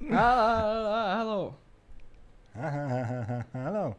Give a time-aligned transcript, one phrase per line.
[0.00, 1.52] Hello!
[3.52, 3.94] Hello.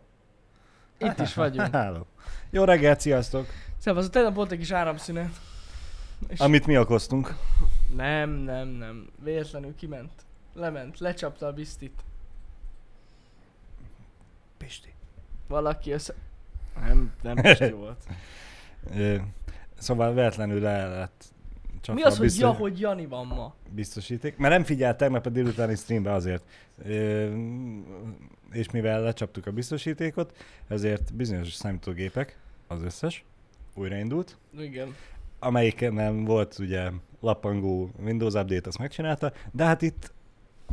[0.98, 1.76] Itt is vagyunk.
[1.76, 2.02] Hello.
[2.50, 3.46] Jó reggelt, sziasztok!
[3.78, 5.32] Szevasz, tegnap volt egy kis áramszünet.
[6.28, 7.36] És Amit mi okoztunk.
[7.96, 9.10] Nem, nem, nem.
[9.24, 10.12] Véletlenül kiment.
[10.54, 12.04] Lement, lecsapta a biztit.
[14.58, 14.94] Pisti.
[15.48, 16.14] Valaki össze...
[16.80, 18.04] Nem, nem Pisti volt.
[18.96, 19.16] Ö,
[19.78, 21.26] Szóval véletlenül le lett
[21.82, 23.54] csak Mi az, hogy biztos- ja, hogy Jani van ma?
[23.72, 24.38] biztosíték.
[24.38, 26.44] Mert nem figyelt tegnap a délutáni streambe azért.
[26.86, 27.34] Ö,
[28.52, 33.26] És mivel lecsaptuk a biztosítékot, ezért bizonyos számítógépek, az összes,
[33.76, 34.38] újraindult.
[34.60, 34.96] Igen.
[35.40, 36.90] Amelyiken nem volt ugye
[37.22, 40.14] lappangó Windows Update, azt megcsinálta, de hát itt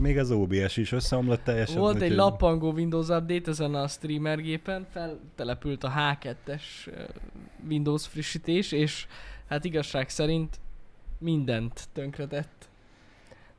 [0.00, 1.78] még az OBS is összeomlott teljesen.
[1.78, 7.02] Volt egy lappangó Windows Update ezen a streamer gépen, feltelepült a H2-es ö,
[7.68, 9.06] Windows frissítés, és
[9.48, 10.60] hát igazság szerint
[11.24, 12.68] mindent tönkretett.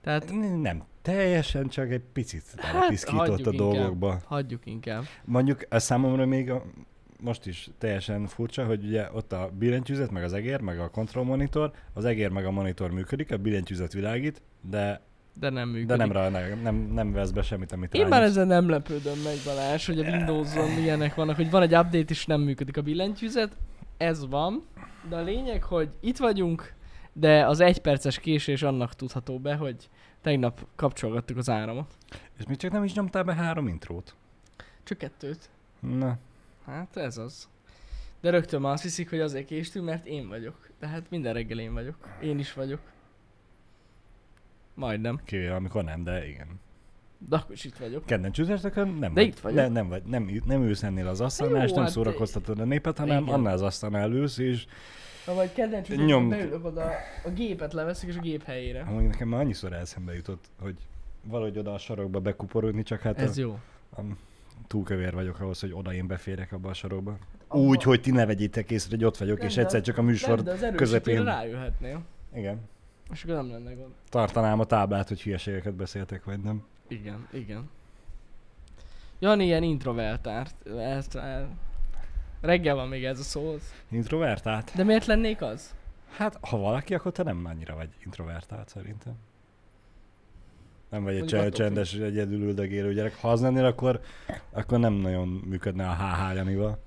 [0.01, 0.31] Tehát
[0.61, 3.71] Nem teljesen, csak egy picit Hát, belepiszkított hagyjuk a inkább.
[3.73, 4.21] dolgokba.
[4.25, 5.03] hagyjuk inkább.
[5.25, 6.63] Mondjuk ez számomra még a,
[7.19, 11.23] most is teljesen furcsa, hogy ugye ott a billentyűzet, meg az egér, meg a control
[11.23, 15.01] monitor, az egér meg a monitor működik, a billentyűzet világít, de,
[15.39, 15.87] De nem működik.
[15.87, 19.17] de nem, rá, nem, nem, nem vesz be semmit, amit Én már ezen nem lepődöm
[19.23, 22.81] meg Balázs, hogy a Windows-on ilyenek vannak, hogy van egy update és nem működik a
[22.81, 23.57] billentyűzet.
[23.97, 24.65] Ez van,
[25.09, 26.73] de a lényeg, hogy itt vagyunk,
[27.17, 29.89] de az egy perces késés annak tudható be, hogy
[30.21, 31.97] tegnap kapcsolgattuk az áramot.
[32.37, 34.15] És még csak nem is nyomtál be három intrót.
[34.83, 35.49] Csak kettőt.
[35.79, 36.17] Na,
[36.65, 37.49] Hát ez az.
[38.21, 40.69] De rögtön már azt hiszik, hogy azért késtünk, mert én vagyok.
[40.79, 41.95] Tehát minden reggel én vagyok.
[42.21, 42.79] Én is vagyok.
[44.73, 45.19] Majdnem.
[45.23, 46.47] kivéve amikor nem, de igen.
[47.17, 48.05] De akkor is itt vagyok.
[48.05, 49.57] Kedden csütörtökön nem De vagy, itt vagyok.
[49.57, 52.65] Ne, nem, vagy, nem, nem ülsz ennél az asztalnál, Jó, és nem hát szórakoztatod a
[52.65, 53.33] népet, hanem igen.
[53.33, 54.65] annál az asztalnál ülsz, és
[55.25, 56.29] Ha majd kedden Nyom.
[56.29, 56.89] beülök oda,
[57.25, 58.81] a gépet leveszek és a gép helyére.
[58.81, 60.75] amúgy nekem már annyiszor eszembe jutott, hogy
[61.23, 63.59] valahogy oda a sarokba bekuporodni, csak hát Ez a, jó.
[63.97, 64.01] a,
[64.67, 67.17] túl kövér vagyok ahhoz, hogy oda én beférek abba a sarokba.
[67.47, 70.01] Abba- Úgy, hogy ti ne vegyétek észre, hogy ott vagyok, Nem, és egyszer csak a
[70.01, 72.01] Nem, műsor de az közepén, rájöhetnél.
[72.35, 72.59] igen,
[73.11, 73.93] És akkor nem lenne gond.
[74.09, 76.63] tartanám a táblát, hogy hülyeségeket beszéltek, vagy nem.
[76.87, 77.69] Igen, igen.
[79.19, 80.67] Jani ilyen introvertárt.
[80.77, 81.49] Ezt, el...
[82.45, 83.53] Reggel van még ez a szó.
[83.53, 83.73] az.
[83.91, 84.71] Introvertált?
[84.75, 85.75] De miért lennék az?
[86.11, 89.13] Hát, ha valaki, akkor te nem annyira vagy introvertált szerintem.
[90.89, 91.65] Nem vagy egy Mondjuk cse- attól függ.
[91.65, 93.15] csendes, egyedül üldögélő gyerek.
[93.21, 93.99] Ha az lennél, akkor,
[94.51, 96.77] akkor nem nagyon működne a HH Janival,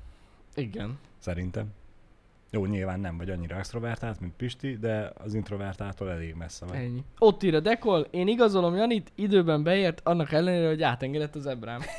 [0.55, 0.99] Igen.
[1.19, 1.67] szerintem.
[2.51, 6.77] Jó, nyilván nem vagy annyira extrovertált, mint Pisti, de az introvertáltól elég messze vagy.
[6.77, 7.05] Ennyi.
[7.19, 11.81] Ott ír a dekol, én igazolom Janit, időben beért, annak ellenére, hogy átengedett az ebrám.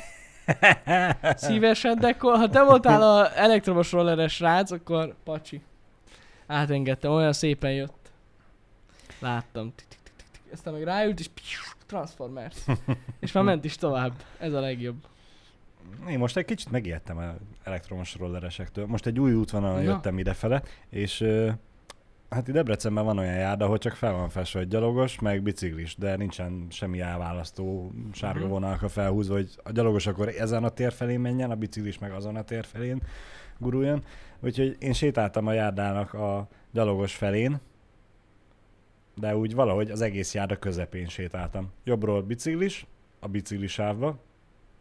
[1.36, 5.60] Szívesen dekol, ha te voltál a elektromos rolleres srác, akkor pacsi.
[6.46, 8.10] Átengedtem, olyan szépen jött.
[9.18, 9.72] Láttam.
[10.52, 11.28] Aztán meg ráült, és
[11.86, 12.56] Transformers.
[13.20, 14.12] és már ment is tovább.
[14.38, 14.96] Ez a legjobb.
[16.08, 17.34] Én most egy kicsit megijedtem az
[17.64, 18.86] elektromos rolleresektől.
[18.86, 19.90] Most egy új útvonalon Na.
[19.90, 21.24] jöttem idefele, és
[22.30, 25.96] hát itt Debrecenben van olyan járda, ahol csak fel van festve, hogy gyalogos, meg biciklis,
[25.96, 28.48] de nincsen semmi elválasztó sárga Mhm.
[28.48, 32.36] vonalka felhúzva, hogy a gyalogos akkor ezen a tér felén menjen, a biciklis meg azon
[32.36, 33.02] a tér felén
[33.58, 34.02] guruljon.
[34.40, 37.60] Úgyhogy én sétáltam a járdának a gyalogos felén,
[39.14, 41.70] de úgy valahogy az egész járda közepén sétáltam.
[41.84, 42.86] Jobbról biciklis,
[43.20, 44.18] a biciklisávba,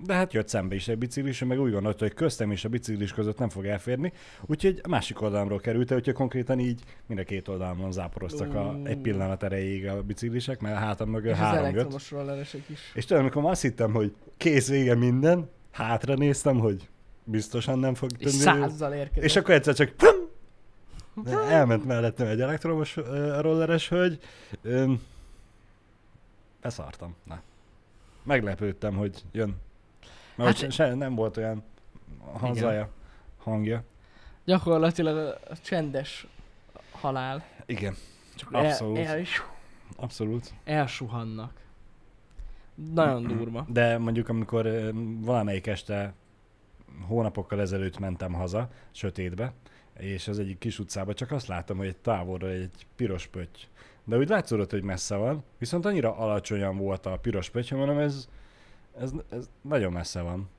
[0.06, 3.14] de hát jött szembe is egy biciklis, meg úgy gondolta, hogy köztem és a biciklis
[3.14, 4.14] között nem fog elférni,
[4.46, 8.86] úgyhogy a másik oldalamról került úgyhogy konkrétan így mind a két oldalon záporoztak a, Ú.
[8.86, 11.74] egy pillanat erejéig a biciklisek, mert a hátam mögül És az három jött.
[11.74, 12.80] elektromos rolleresek is.
[12.94, 16.90] És tudom, amikor azt hittem, hogy kész vége minden, hátra néztem, hogy
[17.24, 18.40] biztosan nem fog És tudni.
[18.40, 19.24] százzal érkezett.
[19.24, 20.18] És akkor egyszer csak pum!
[21.50, 22.96] elment mellettem egy elektromos
[23.40, 24.20] rolleres hölgy.
[26.62, 27.16] Beszartam.
[27.24, 27.42] Na.
[28.24, 29.56] Meglepődtem, hogy jön.
[30.44, 31.64] Mert Hát- se, nem volt olyan
[32.34, 32.90] hazaja,
[33.38, 33.84] hangja.
[34.46, 35.18] Gyakorlatilag
[35.50, 36.28] a, csendes
[36.92, 37.46] halál.
[37.66, 37.96] Igen,
[38.36, 38.98] Csak Abszolút.
[38.98, 39.24] El, el,
[39.96, 40.54] abszolút.
[40.64, 41.52] elsuhannak.
[42.94, 43.66] Nagyon durva.
[43.70, 46.14] De mondjuk, amikor valamelyik este
[47.08, 49.54] hónapokkal ezelőtt mentem haza, sötétbe,
[49.98, 53.60] és az egyik kis utcába csak azt láttam, hogy egy távolról egy piros pötty.
[54.04, 57.98] De úgy látszódott, hogy messze van, viszont annyira alacsonyan volt a piros pötty, hogy mondom,
[57.98, 58.30] ez,
[59.00, 60.50] ez, ez nagyon messze van.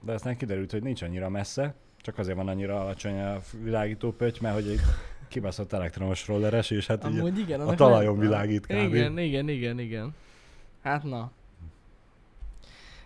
[0.00, 4.38] De aztán kiderült, hogy nincs annyira messze, csak azért van annyira alacsony a világító pötty,
[4.40, 4.80] mert hogy egy
[5.28, 7.60] kibaszott elektromos rolleres, és hát Amúgy igen.
[7.60, 8.70] a talajon lehet- világít kb.
[8.94, 10.14] Igen, igen, igen, igen.
[10.82, 11.30] Hát na.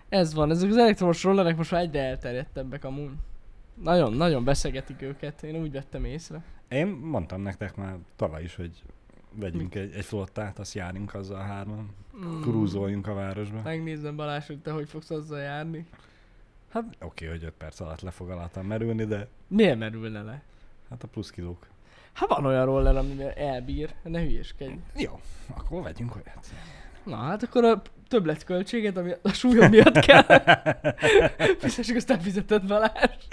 [0.08, 3.10] Ez van, ezek az elektromos rollerek most már egyre elterjedtebbek amúgy.
[3.82, 6.42] Nagyon, nagyon beszegetik őket, én úgy vettem észre.
[6.68, 8.82] Én mondtam nektek már tavaly is, hogy
[9.36, 11.90] vegyünk egy, egy flottát, azt járunk azzal hárman.
[12.24, 12.40] Mm.
[12.40, 13.60] Krúzoljunk a városba.
[13.64, 15.86] Megnézem Balázs, hogy te hogy fogsz azzal járni.
[16.70, 20.42] Hát oké, hogy 5 perc alatt le fog alattam merülni, de Miért merülne le?
[20.90, 21.66] hát a plusz kilók.
[22.12, 23.94] Hát van olyan roller, ami elbír.
[24.02, 24.74] Ne hülyeskedj.
[24.96, 25.20] Jó,
[25.56, 26.46] akkor vegyünk olyat.
[27.04, 30.22] Na hát akkor a többletköltséget, ami a súlyom miatt kell.
[31.60, 33.26] Fizessük, aztán fizetett Balázs.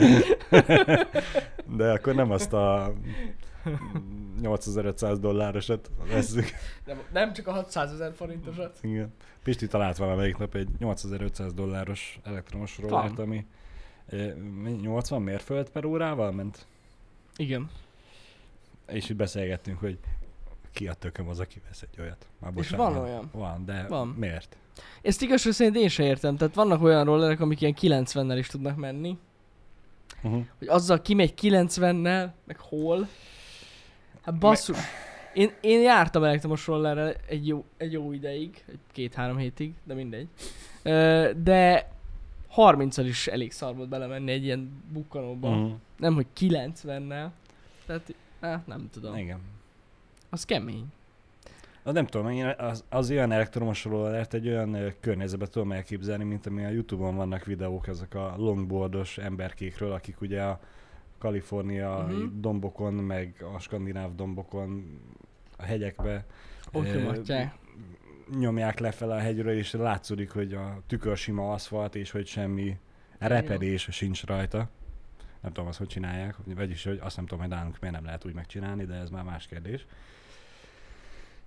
[1.77, 2.94] De akkor nem azt a
[4.42, 6.45] 8500 dollárosat vesszük.
[6.86, 8.80] Nem, nem csak a 600 ezer forintosat.
[8.81, 9.13] Igen.
[9.44, 13.45] Pisti talált valamelyik nap egy 8500 dolláros elektromos rollert, ami
[14.06, 16.65] eh, mi, 80 mérföld per órával ment.
[17.36, 17.69] Igen.
[18.88, 19.98] És itt beszélgettünk, hogy
[20.71, 22.27] ki a tököm az, aki vesz egy olyat.
[22.39, 23.30] Már És bocsánat, van olyan?
[23.31, 24.07] Van, de Van.
[24.07, 24.57] miért?
[25.01, 26.38] Ezt igazság szerint én se értem.
[26.38, 29.18] Tehát vannak olyan rollerek, amik ilyen 90-nel is tudnak menni.
[30.24, 30.45] Uh-huh.
[30.57, 33.07] Hogy azzal kimegy 90-nel, meg hol.
[34.24, 34.78] Hát basszus.
[35.34, 40.28] Én, én jártam elektromos rollerrel egy jó, egy jó ideig, két-három hétig, de mindegy.
[41.44, 41.92] De
[42.48, 45.50] 30 is elég szar volt belemenni egy ilyen bukkanóba.
[45.50, 45.72] Uh-huh.
[45.98, 47.28] Nem, hogy 90-nel.
[47.86, 49.18] Tehát, hát nem tudom.
[49.18, 49.40] Igen.
[50.30, 50.86] Az kemény.
[51.84, 56.24] Az nem tudom, én az, az olyan elektromos rollert egy olyan ö, környezetben tudom elképzelni,
[56.24, 60.60] mint ami a Youtube-on vannak videók, ezek a longboardos emberkékről, akik ugye a
[61.24, 62.42] kaliforniai Mhm.
[62.42, 65.00] dombokon, meg a skandináv dombokon,
[65.58, 66.25] a hegyekbe
[66.72, 67.54] Ott ö, nyomatják.
[68.40, 72.78] nyomják lefele a hegyről, és látszódik, hogy a tükör sima aszfalt, és hogy semmi
[73.20, 74.70] repedés sincs rajta.
[75.42, 78.25] Nem tudom, azt hogy csinálják, vagyis hogy azt nem tudom, hogy nálunk miért nem lehet
[78.25, 79.86] úgy megcsinálni, de ez már más kérdés.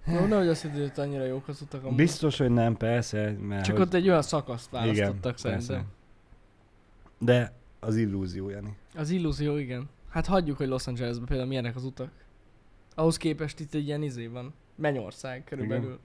[0.07, 1.97] Jó, nehogy azt hogy ott annyira jók az utak amúgy.
[1.97, 3.87] Biztos, hogy nem, persze, mert Csak hogy...
[3.87, 5.77] ott egy olyan szakaszt választottak Igen, szerintem.
[5.77, 5.85] persze.
[7.19, 8.77] De az illúzió, Jani.
[8.95, 9.89] Az illúzió, igen.
[10.09, 12.11] Hát hagyjuk, hogy Los Angelesben például milyenek az utak.
[12.95, 14.55] Ahhoz képest itt egy ilyen izé van.
[14.75, 15.85] Mennyország körülbelül.
[15.85, 15.99] Igen.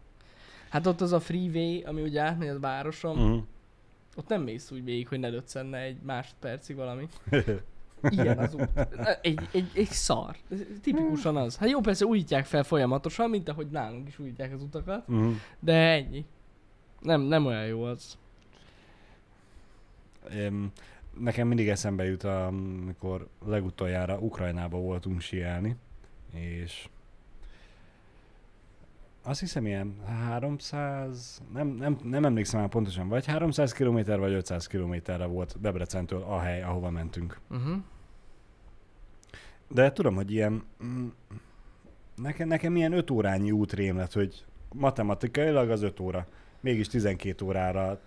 [0.70, 3.22] Hát ott az a freeway, ami ugye átmegy az városon, mm.
[3.22, 3.44] Uh-huh.
[4.16, 7.08] ott nem mész úgy végig, hogy ne döccenne egy másodpercig valami.
[8.10, 8.70] Ilyen az út.
[9.22, 10.36] Egy, egy, egy szar.
[10.50, 11.58] Ez Tipikusan az.
[11.58, 15.34] Hát jó, persze újítják fel folyamatosan, mint ahogy nálunk is újítják az utakat, uh-huh.
[15.60, 16.26] de ennyi.
[17.00, 18.18] Nem, nem olyan jó az.
[20.30, 20.72] Em,
[21.20, 25.76] Nekem mindig eszembe jut, amikor legutoljára Ukrajnába voltunk sielni,
[26.34, 26.90] és
[29.24, 34.68] azt hiszem ilyen 300, nem, nem, nem emlékszem már pontosan, vagy 300 km vagy 500
[34.68, 37.40] kilométerre volt Debrecentől a hely, ahova mentünk.
[37.50, 37.78] Uh-huh.
[39.68, 41.08] De tudom, hogy ilyen, mm,
[42.16, 46.28] nekem, nekem ilyen 5 órányi útrém lett, hogy matematikailag az 5 óra,
[46.60, 48.00] mégis 12 órára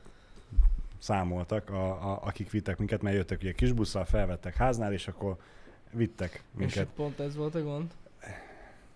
[1.05, 5.37] számoltak, a, a, akik vittek minket, mert jöttek ugye kis busszal, felvettek háznál, és akkor
[5.93, 6.89] vittek És minket.
[6.95, 7.91] pont ez volt a gond.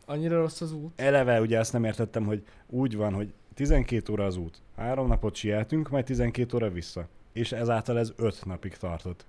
[0.07, 1.01] Annyira rossz az út.
[1.01, 5.35] Eleve ugye azt nem értettem, hogy úgy van, hogy 12 óra az út, három napot
[5.35, 7.09] sieltünk, majd 12 óra vissza.
[7.33, 9.27] És ezáltal ez 5 napig tartott.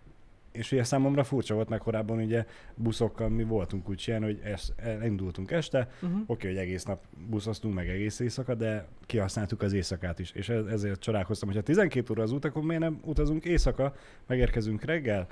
[0.60, 2.46] És ugye számomra furcsa volt, meg korábban ugye
[2.76, 6.20] buszokkal mi voltunk úgy sielni, hogy es, elindultunk este, Uh-huh.
[6.26, 10.32] Oké, hogy egész nap buszoztunk, meg egész éjszaka, de kihasználtuk az éjszakát is.
[10.32, 13.94] És ez- ezért csodálkoztam, hogy ha 12 óra az út, akkor miért nem utazunk éjszaka,
[14.28, 15.28] megérkezünk reggel,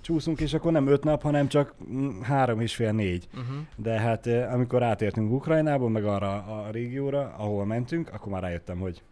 [0.00, 3.28] csúszunk, és akkor nem 5 nap, hanem csak mm, három és fél négy.
[3.32, 3.56] Uh-huh.
[3.76, 8.78] De hát eh, amikor átértünk Ukrajnából, meg arra a régióra, ahol mentünk, akkor már rájöttem,
[8.78, 9.02] hogy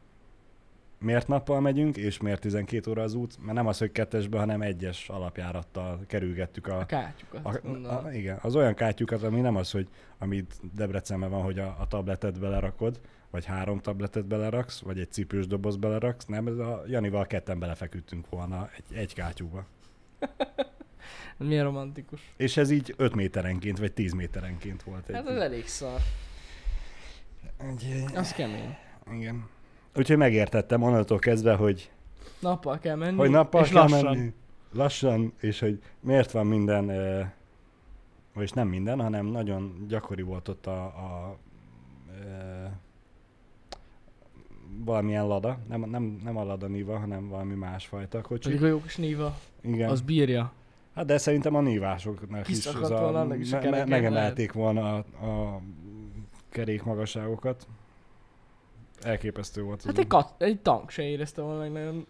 [0.98, 4.62] miért nappal megyünk, és miért 12 óra az út, mert nem az, hogy kettesbe, hanem
[4.62, 7.44] egyes alapjárattal kerülgettük a, A kátyukat.
[7.44, 9.88] a, a, igen, az olyan kátyukat, ami nem az, hogy
[10.18, 13.00] amit Debrecenben van, hogy a, a tabletet belerakod,
[13.30, 18.28] vagy három tabletet beleraksz, vagy egy cipős doboz beleraksz, nem, ez a Janival ketten belefeküdtünk
[18.28, 19.66] volna egy, egy kátyúba.
[21.36, 22.20] Milyen romantikus.
[22.36, 25.08] És ez így 5 méterenként, vagy 10 méterenként volt.
[25.08, 26.00] Egy, Hát ez elég szar.
[27.56, 28.76] egy, Az kemény.
[29.12, 29.48] igen.
[29.96, 31.90] Úgyhogy megértettem onnantól kezdve, hogy,
[32.40, 34.04] Nappal kell menni, hogy nappal és kell lassan.
[34.16, 34.32] menni,
[34.72, 36.86] lassan, és hogy miért van minden,
[38.34, 41.36] vagyis nem minden, hanem nagyon gyakori volt ott a, a
[44.84, 48.48] valamilyen lada, nem, nem, nem a lada niva, hanem valami másfajta kocsi.
[48.48, 49.90] Pedig a jó kis níva, Igen.
[49.90, 50.52] az bírja.
[50.94, 54.94] Hát de szerintem a nívásoknak is, az volna a, annak is a me- megemelték volna
[54.94, 55.60] a, a
[56.48, 57.66] kerékmagasságokat.
[59.02, 59.82] Elképesztő volt.
[59.82, 61.94] Hát egy, kat, egy tank se érezte volna meg nagyon.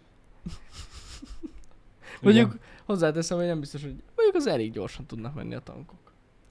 [2.20, 2.34] Igen.
[2.34, 5.98] Mondjuk hozzáteszem, hogy nem biztos, hogy mondjuk az elég gyorsan tudnak menni a tankok.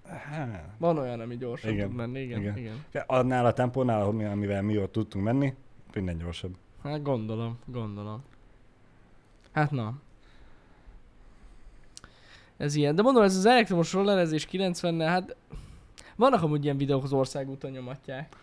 [0.08, 2.58] Hát, Van olyan, ami gyorsan Igen, tud menni, igen, igen.
[2.58, 3.04] igen.
[3.08, 5.54] annál a tempónál, amivel mi ott tudtunk menni,
[5.94, 6.56] minden gyorsabb.
[6.84, 8.24] Hát gondolom, gondolom.
[9.52, 9.94] Hát na.
[12.58, 12.96] Ez ilyen.
[12.96, 15.36] De mondom, ez az elektromos rollerezés 90-nel, hát
[16.16, 18.36] Vannak amúgy ilyen videók az országúton nyomatják.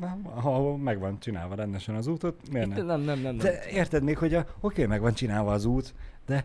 [0.00, 2.86] Nem, ha meg van csinálva rendesen az útot, miért Itt nem?
[2.86, 3.34] nem, nem, nem.
[3.34, 3.36] nem.
[3.36, 5.94] De érted még, hogy a, oké, meg van csinálva az út,
[6.26, 6.44] de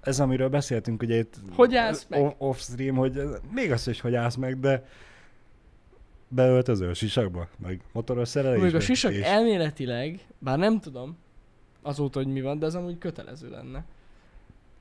[0.00, 2.34] ez amiről beszéltünk ugye itt Hogy állsz meg?
[2.38, 4.84] off-stream, hogy még az, hogy hogy állsz meg, de
[6.28, 8.64] beöltözöl sisakba, meg motoros szerelésbe.
[8.64, 11.16] Még a sisak és elméletileg, bár nem tudom
[11.82, 13.84] azóta, hogy mi van, de az amúgy kötelező lenne.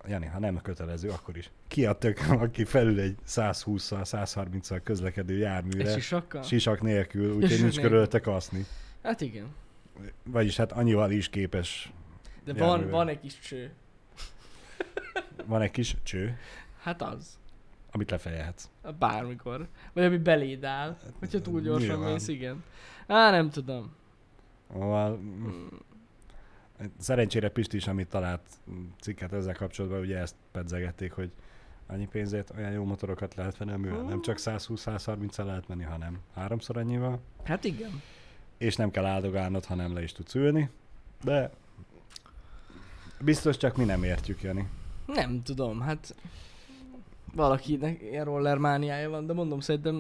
[0.07, 1.51] Jani, ha nem kötelező, akkor is.
[1.67, 6.43] Ki a tök, aki felül egy 120-szal, 130-szal közlekedő járműre, Egy sisakkal?
[6.43, 8.65] sisak nélkül, úgyhogy nincs körülötte kaszni.
[9.03, 9.45] Hát igen.
[10.23, 11.91] Vagyis hát annyival is képes.
[12.43, 13.71] De van, van egy kis cső.
[15.45, 16.37] Van egy kis cső,
[16.81, 17.39] Hát az.
[17.91, 18.69] amit lefejelhetsz.
[18.99, 19.67] Bármikor.
[19.93, 20.97] Vagy ami beléd áll.
[21.19, 22.63] Hogyha túl gyorsan mész, igen.
[23.07, 23.95] Á, nem tudom.
[24.71, 25.67] Szóval Mm.
[26.97, 28.41] Szerencsére Pisti is, amit talált
[28.99, 31.31] cikket ezzel kapcsolatban, ugye ezt pedzegették, hogy
[31.87, 36.77] annyi pénzért olyan jó motorokat lehet venni, amivel nem csak 120-130 lehet menni, hanem háromszor
[36.77, 38.01] annyival, Hát igen.
[38.57, 40.69] és nem kell áldogálnod, hanem le is tudsz ülni,
[41.23, 41.51] de
[43.19, 44.67] biztos csak mi nem értjük, Jani.
[45.05, 46.15] Nem tudom, hát
[47.33, 49.95] valakinek ilyen roller mániája van, de mondom, szerintem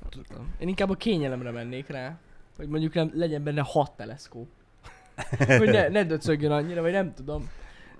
[0.00, 0.54] nem tudom.
[0.58, 2.18] Én inkább a kényelemre mennék rá.
[2.56, 4.48] Hogy mondjuk nem, legyen benne hat teleszkóp.
[5.58, 7.50] hogy ne, ne döcögjön annyira, vagy nem tudom.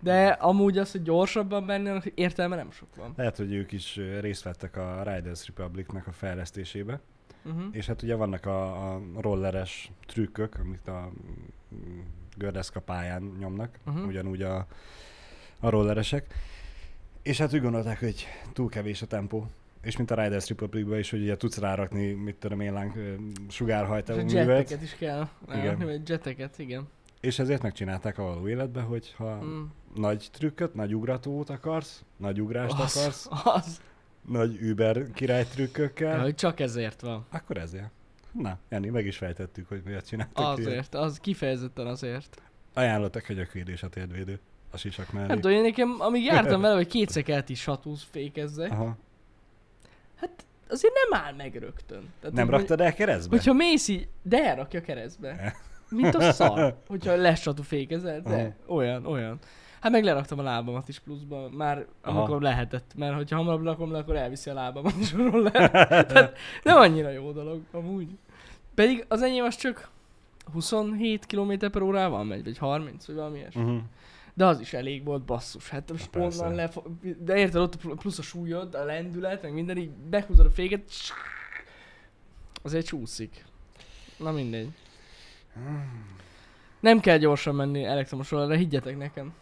[0.00, 3.12] De amúgy az, hogy gyorsabban annak értelme nem sok van.
[3.16, 7.00] Lehet, hogy ők is részt vettek a Riders Republicnak a fejlesztésébe,
[7.46, 7.64] Uh-huh.
[7.70, 11.10] és hát ugye vannak a, a rolleres trükkök, amit a
[11.74, 12.00] mm,
[12.36, 14.06] gördeszka pályán nyomnak, uh-huh.
[14.06, 14.66] ugyanúgy a,
[15.60, 16.34] a rolleresek.
[17.22, 19.46] És hát úgy gondolták, hogy túl kevés a tempó.
[19.82, 23.14] És mint a Riders Republicban is, hogy ugye tudsz rárakni, mit tudom én, láng, ö,
[23.48, 25.28] sugárhajtó művet, jeteket is kell.
[25.54, 25.78] Igen.
[25.78, 26.88] Vagy jeteket, igen.
[27.24, 29.62] És ezért megcsinálták a való életben, hogy ha Mm.
[29.94, 33.80] nagy trükköt, nagy ugratót akarsz, nagy ugrást Az, akarsz, az.
[34.28, 37.26] nagy Uber király Ja, trükkökkel, hogy csak ezért van.
[37.30, 37.90] akkor ezért.
[38.32, 40.68] Na, Jani, meg is fejtettük, hogy miért csináltak ilyet.
[40.68, 42.42] Azért, az kifejezetten azért.
[42.74, 44.38] Ajánlott a könyökvédés a térdvédő
[44.70, 45.26] a sisak mellé.
[45.26, 48.96] Nem tudom, én nekem, amíg jártam vele, hogy kétszer kellett is satúz fékezzek, Aha.
[50.68, 52.12] azért nem áll meg rögtön.
[52.20, 53.36] Tehát, Nem hogy- raktad el keresztbe?
[53.36, 55.54] Hogyha mész így, de elrakja keresztbe.
[55.94, 56.76] Mint a szar.
[56.86, 58.76] Hogyha lesatú fékezel, de Aha.
[58.76, 59.38] olyan, olyan.
[59.80, 62.18] Hát meg leraktam a lábamat is pluszba, már Aha.
[62.18, 65.70] amikor lehetett, mert hogyha hamarabb lakom le, akkor elviszi a lábamat is roller.
[66.12, 68.08] Tehát nem annyira jó dolog, amúgy.
[68.74, 69.88] Pedig az enyém az csak
[70.52, 73.62] 27 km per órával megy, vagy 30, vagy valami ilyesmi.
[73.62, 73.80] Uh-huh.
[74.34, 75.68] De az is elég volt, basszus.
[75.68, 76.42] Hát most persze.
[76.44, 76.70] onnan le,
[77.18, 80.90] de érted, ott plusz a súlyod, a lendület, meg minden, így behúzod a féket,
[82.62, 83.44] azért csúszik.
[84.16, 84.68] Na mindegy.
[86.80, 89.34] Nem kell gyorsan menni elektromos rollerre, higgyetek nekem.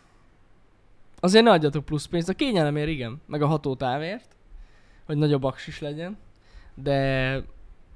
[1.20, 4.36] Azért ne adjatok plusz pénzt, a kényelemért igen, meg a hatótávért,
[5.06, 6.18] hogy nagyobb aks is legyen,
[6.74, 7.42] de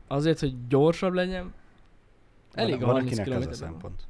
[0.07, 1.55] azért, hogy gyorsabb legyen,
[2.53, 4.03] elég van, a van 30 akinek az a szempont.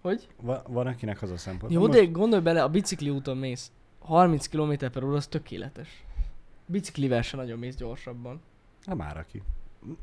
[0.00, 0.28] Hogy?
[0.42, 1.72] Va, van akinek az a szempont.
[1.72, 3.72] Jó, Most- de gondolj bele, a bicikli úton mész.
[3.98, 6.04] 30 km per óra, az tökéletes.
[6.66, 8.40] Biciklivel se nagyon mész gyorsabban.
[8.84, 9.42] Na már aki.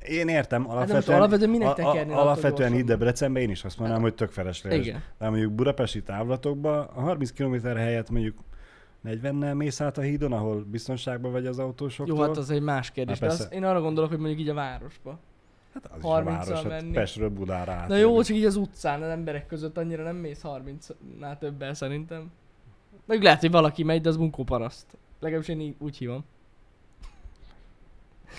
[0.08, 2.14] Én értem, Hát de most alapvetően, alapvetően minek a, tekerni?
[2.14, 4.86] a, alapvetően itt Debrecenben én is azt mondanám, hogy tök felesleges.
[4.86, 5.04] Igen.
[5.20, 8.38] De mondjuk budapesti távlatokban a 30 km helyett mondjuk
[9.06, 12.16] 40-nel mész át a hídon, ahol biztonságban vagy az autósoktól.
[12.16, 13.20] Jó, hát az egy más kérdés.
[13.20, 15.20] Hát De az, én arra gondolok, hogy mondjuk így a városba.
[15.74, 16.92] hát az is a 30-al város, hát menni.
[16.92, 17.88] Pestről Budára át.
[17.88, 22.32] Na jó, csak így az utcán, az emberek között annyira nem mész 30-nál többel szerintem.
[23.06, 24.86] Meg lehet, hogy valaki megy, de az bunkóparaszt.
[25.20, 26.26] Legalábbis én így úgy hívom.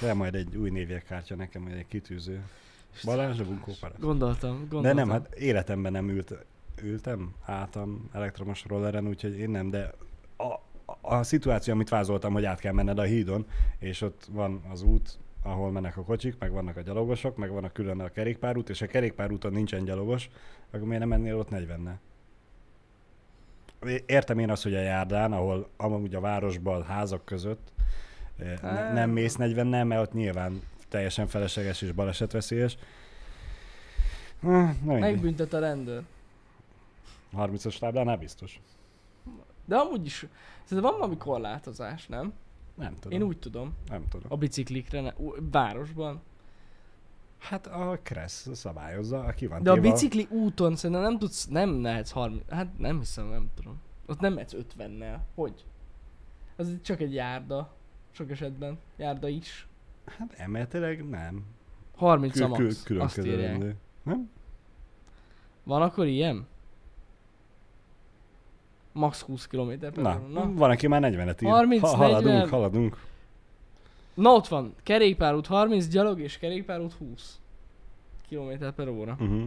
[0.01, 2.43] Kell majd egy új névjegykártya nekem, vagy egy kitűző.
[3.05, 4.01] Balázs a bunkóparaszt.
[4.01, 4.83] Gondoltam, gondoltam.
[4.83, 6.35] De nem, hát életemben nem ült,
[6.83, 9.93] ültem, álltam elektromos rolleren, úgyhogy én nem, de
[10.37, 10.45] a,
[10.93, 13.47] a, a szituáció, amit vázoltam, hogy át kell menned a hídon,
[13.79, 17.73] és ott van az út, ahol mennek a kocsik, meg vannak a gyalogosok, meg vannak
[17.73, 20.31] külön a kerékpárút, és a kerékpárúton nincsen gyalogos,
[20.71, 22.01] akkor miért nem mennél ott 40
[24.07, 27.73] Értem én azt, hogy a járdán, ahol amúgy a városban, a házak között
[28.39, 28.93] ne, Hát.
[28.93, 32.77] nem mész 40 mert ott nyilván teljesen felesleges és balesetveszélyes.
[34.41, 35.01] Mindegy.
[35.01, 36.03] Megbüntet a rendőr.
[37.37, 38.61] 30-as táblánál biztos.
[39.65, 40.27] De amúgy is,
[40.65, 42.33] szerintem van valami korlátozás, nem?
[42.75, 43.21] Nem tudom.
[43.21, 43.75] Én úgy tudom.
[43.89, 44.27] Nem tudom.
[44.33, 46.23] A biciklikre, ne, ú- városban.
[47.39, 52.11] Hát a Kressz szabályozza, aki van De a bicikli úton szerintem nem tudsz, nem lehetsz
[52.11, 53.81] 30, hát nem hiszem, nem tudom.
[54.07, 55.17] Ott nem mehetsz 50-nel.
[55.35, 55.65] Hogy?
[56.57, 57.75] Az csak egy járda.
[58.17, 58.79] Sok esetben.
[58.97, 59.67] Járda is.
[60.19, 61.45] Hát emeletileg nem.
[61.97, 62.61] 30 a Kül- max.
[62.61, 63.75] kül- külön azt írják.
[64.03, 64.31] Nem?
[65.63, 66.47] Van akkor ilyen?
[68.93, 70.27] Max 20 km per Na, óra.
[70.33, 70.53] Na.
[70.53, 71.49] van, aki már 40-et ír.
[71.49, 72.49] 30, ha, haladunk, 40.
[72.49, 72.97] haladunk.
[74.15, 77.41] Na ott van, kerékpárút 30, gyalog és kerékpárút 20
[78.29, 79.17] km per óra.
[79.21, 79.43] Uh-huh.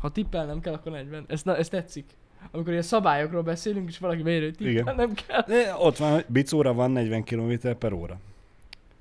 [0.00, 1.24] Ha tippelnem kell, akkor 40.
[1.28, 2.04] Ez, na, ez tetszik.
[2.50, 4.84] Amikor ilyen szabályokról beszélünk, és valaki beírja, hogy Igen.
[4.84, 5.42] tippelnem kell.
[5.46, 8.18] De ott van, hogy bicóra van 40 km per óra.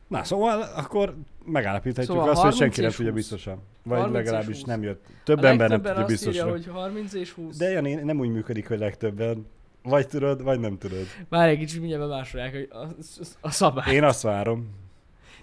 [0.07, 1.15] Na, szóval akkor
[1.45, 3.21] megállapíthatjuk Szóval azt, hogy 30 senki nem tudja 20.
[3.21, 3.61] biztosan.
[3.83, 4.65] Vagy 30 és legalábbis 20.
[4.65, 5.05] nem jött.
[5.23, 7.57] Több a ember nem tudja azt írja, hogy 30 és 20.
[7.57, 9.45] De Jani, nem úgy működik, hogy legtöbben.
[9.83, 11.05] Vagy tudod, vagy nem tudod.
[11.29, 12.87] Várj egy kicsit, mindjárt bemásolják hogy a, a,
[13.41, 13.93] a szabály.
[13.93, 14.69] Én azt várom.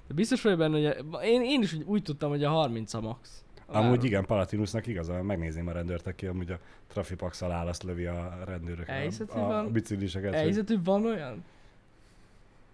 [0.09, 2.95] De biztos vagyok benne, hogy a, én, én is úgy, úgy tudtam, hogy a 30
[2.95, 3.44] a max.
[3.67, 7.83] A Amúgy igen, Palatinusnak igaza, van, megnézném a rendőrt, aki amúgy a trafipaxal áll, azt
[7.83, 8.89] lövi a rendőrök.
[8.89, 10.31] Elhiszed, a, a van- bicikliseket.
[10.31, 11.45] hogy- Elhiszed, hogy van olyan?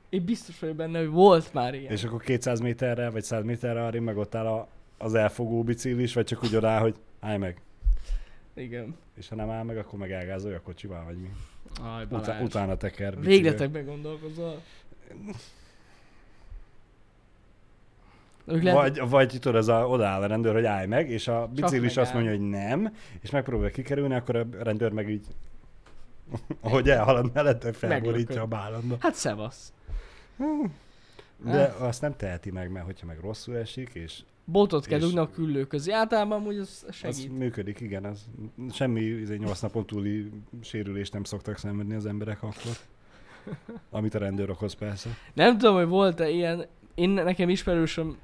[0.09, 1.93] Én biztos vagyok benne, hogy volt már ilyen.
[1.93, 4.69] És akkor 200 méterre, vagy 100 méterre arra meg ott áll a,
[4.99, 7.61] az elfogó biciklis, vagy csak úgy odáll, hogy állj meg.
[8.55, 8.97] Igen.
[9.17, 11.31] És ha nem áll meg, akkor meg elgázolja a kocsival, vagy mi.
[11.83, 13.11] Aj, Utá- utána teker.
[13.11, 13.33] bicikli.
[13.35, 14.63] Végletekben gondolkozol.
[18.51, 21.51] Ők lehet, Vagy, vagy tudod, az a, odaáll a rendőr, hogy állj meg, és a
[21.55, 25.27] biciklis azt mondja, hogy nem, és megpróbál kikerülni, akkor a rendőr meg így,
[26.61, 28.97] ahogy elhalad mellette, felborítja a bállandba.
[29.01, 29.73] Hát szevasz.
[31.45, 31.81] De Hát.
[31.81, 35.67] azt nem teheti meg, mert hogyha meg rosszul esik, és Botot kell dugni a küllő
[35.67, 35.93] közé.
[35.93, 37.39] Általában amúgy az az segít.
[37.39, 38.27] működik, igen, az
[38.73, 40.31] semmi izé, 8 napon túli
[40.61, 42.73] sérülést nem szoktak szenvedni az emberek akkor.
[43.91, 45.09] Amit a rendőr okoz persze.
[45.35, 46.67] Nem tudom, hogy volt-e ilyen.
[46.95, 48.17] Én nekem ismerősöm,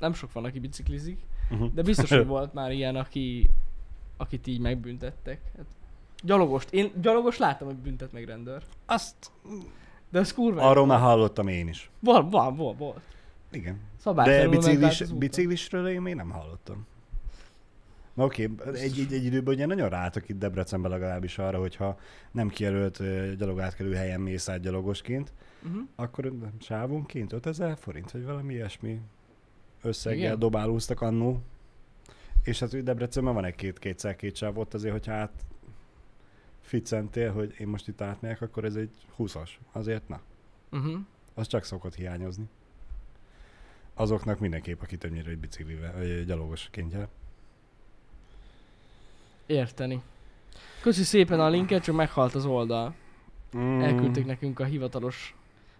[0.00, 1.18] nem sok van, aki biciklizik,
[1.50, 1.72] Uh-huh.
[1.74, 3.50] de biztos, hogy volt már ilyen, aki,
[4.16, 5.40] akit így megbüntettek.
[5.56, 5.66] Hát,
[6.22, 6.72] gyalogost.
[6.72, 8.62] Én gyalogos láttam, hogy büntet meg rendőr.
[8.86, 9.30] Azt
[10.10, 10.68] De ez kurva.
[10.68, 11.90] arról már hallottam én is.
[12.00, 13.00] Van, van, van, volt.
[13.50, 13.80] Igen.
[14.14, 16.86] De biciklis, biciklisről én még nem hallottam.
[18.14, 21.98] Na oké, okay, egy, egy, egy időben ugye nagyon ráálltak itt Debrecenben legalábbis arra, hogyha
[22.30, 23.02] nem kijelölt
[23.38, 25.32] gyalogátkelő helyen mész át gyalogosként,
[25.66, 25.82] Uh-huh.
[25.96, 29.00] akkor sávonként 5000 forint, vagy valami ilyesmi
[29.82, 30.38] összeggel Igen?
[30.38, 31.42] dobálóztak annó.
[32.42, 35.44] És hát ugye Debrecenben van egy két kétszer két sáv ott azért, hogyha át
[36.60, 39.50] ficcentél, hogy én most itt átmegyek, akkor ez egy 20-as.
[39.72, 40.20] Azért na,
[40.72, 41.00] Uh-huh.
[41.34, 42.48] az csak szokott hiányozni.
[43.94, 47.08] Azoknak mindenképp, aki többnyire egy biciklivel, vagy egy gyalogosként jár.
[49.46, 50.02] Érteni.
[50.82, 52.94] Köszi szépen a linket, csak meghalt az oldal.
[53.56, 53.80] Mm.
[53.80, 55.34] Elküldték nekünk a hivatalos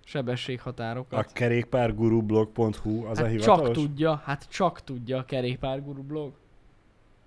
[0.05, 1.33] A sebességhatárokat.
[1.33, 3.67] kerékpárgurublog.hu az a hát hivatalos?
[3.67, 6.33] csak tudja, hát csak tudja a kerékpárguru blog.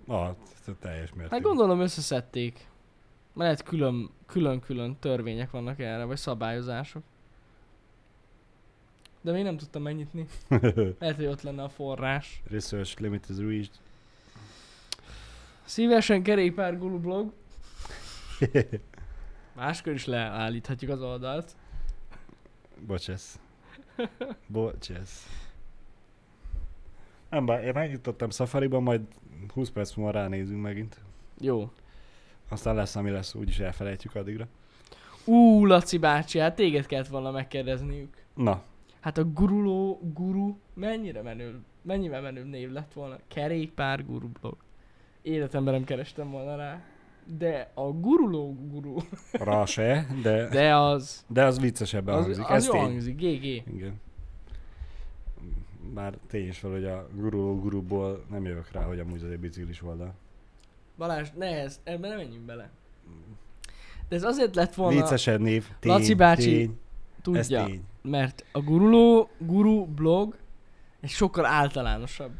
[0.06, 0.34] Ah,
[0.64, 1.28] t- teljes mértékben.
[1.30, 2.52] Hát gondolom összeszedték.
[3.32, 7.02] Mert lehet külön, külön-külön törvények vannak erre, vagy szabályozások.
[9.20, 10.26] De még nem tudtam megnyitni.
[10.98, 12.42] Lehet, hogy ott lenne a forrás.
[12.50, 13.70] Research limit is reached.
[15.64, 17.32] Szívesen kerékpárguru blog.
[19.56, 21.56] Máskor is leállíthatjuk az oldalt.
[22.86, 23.40] Bocsász.
[24.46, 25.28] Bocsász.
[27.30, 29.00] Nem bár, én megnyitottam Safari-ban, majd
[29.54, 31.00] 20 perc múlva ránézünk megint.
[31.40, 31.70] Jó.
[32.48, 34.46] Aztán lesz, ami lesz, úgyis elfelejtjük addigra.
[35.24, 38.22] Ú, Laci bácsi, hát téged kellett volna megkérdezniük.
[38.34, 38.62] Na,
[39.04, 43.18] Hát a guruló guru mennyire menő, mennyivel menőbb név lett volna?
[43.28, 44.56] Kerékpár guru blog.
[45.22, 46.82] Életemben nem kerestem volna rá.
[47.38, 48.96] De a guruló guru,
[49.32, 52.44] rá se, de, de, az, de az viccesebben az, hangzik.
[52.44, 52.80] az Ez jó tény.
[52.80, 53.44] hangzik, GG.
[53.74, 54.00] Igen.
[55.94, 59.38] Bár tény is fel, hogy a guruló guruból nem jövök rá, hogy amúgy az egy
[59.38, 60.14] biciklis oldal.
[60.96, 62.70] Balázs, ne ez, ebben nem menjünk bele.
[64.08, 65.66] De ez azért lett volna, Viccesebb név.
[65.80, 66.78] Tény, Laci bácsi, tény,
[67.36, 67.82] ez tudja, tény.
[68.02, 70.36] mert a guruló guru blog
[71.00, 72.32] egy sokkal általánosabb.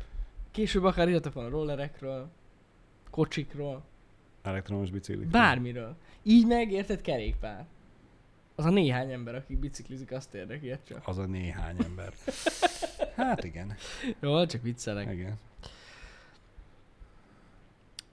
[0.51, 2.29] Később akár írtak volna rollerekről,
[3.11, 3.83] kocsikról,
[4.45, 5.27] Elektromos biciklis.
[5.27, 5.97] Bármiről.
[6.23, 7.67] Így meg, érted, kerékpár.
[8.55, 11.03] Az a néhány ember, aki biciklizik, azt érdekli csak.
[11.05, 12.13] Az a néhány ember.
[13.17, 13.75] Hát igen.
[14.21, 15.13] Jó, csak viccelek.
[15.13, 15.35] igen.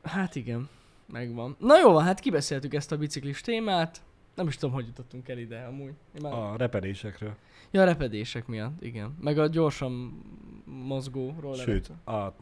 [0.03, 0.69] Hát igen,
[1.05, 1.55] megvan.
[1.59, 4.01] Na jó, hát kibeszéltük ezt a biciklis témát.
[4.35, 5.93] Nem is tudom, hogy jutottunk el ide amúgy.
[6.15, 6.33] Én már...
[6.33, 7.35] A repedésekről.
[7.71, 9.17] Ja, a repedések miatt, igen.
[9.21, 10.21] Meg a gyorsan
[10.65, 11.65] mozgó rollerek.
[11.65, 12.35] Sőt, a,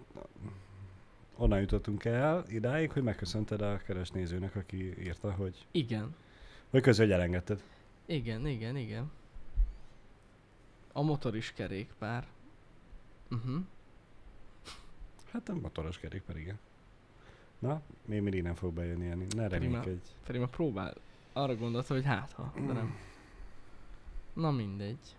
[1.40, 6.16] onnan jutottunk el idáig, hogy megköszönted a keresnézőnek, aki írta, hogy, Igen,
[6.70, 7.64] hogy közül, hogy elengedted.
[8.06, 9.12] igen, igen, igen.
[10.94, 12.28] A motor is kerékpár.
[13.32, 13.64] Uh-huh.
[15.32, 16.60] Hát a motoros kerékpár, igen.
[17.60, 19.24] Na, még mindig nem fog bejönni ilyen.
[19.36, 20.08] Ne reménykedj.
[20.26, 20.94] Pedig már próbál.
[21.34, 22.96] Arra gondolta, hogy hát ha, de nem.
[24.34, 25.18] Na mindegy.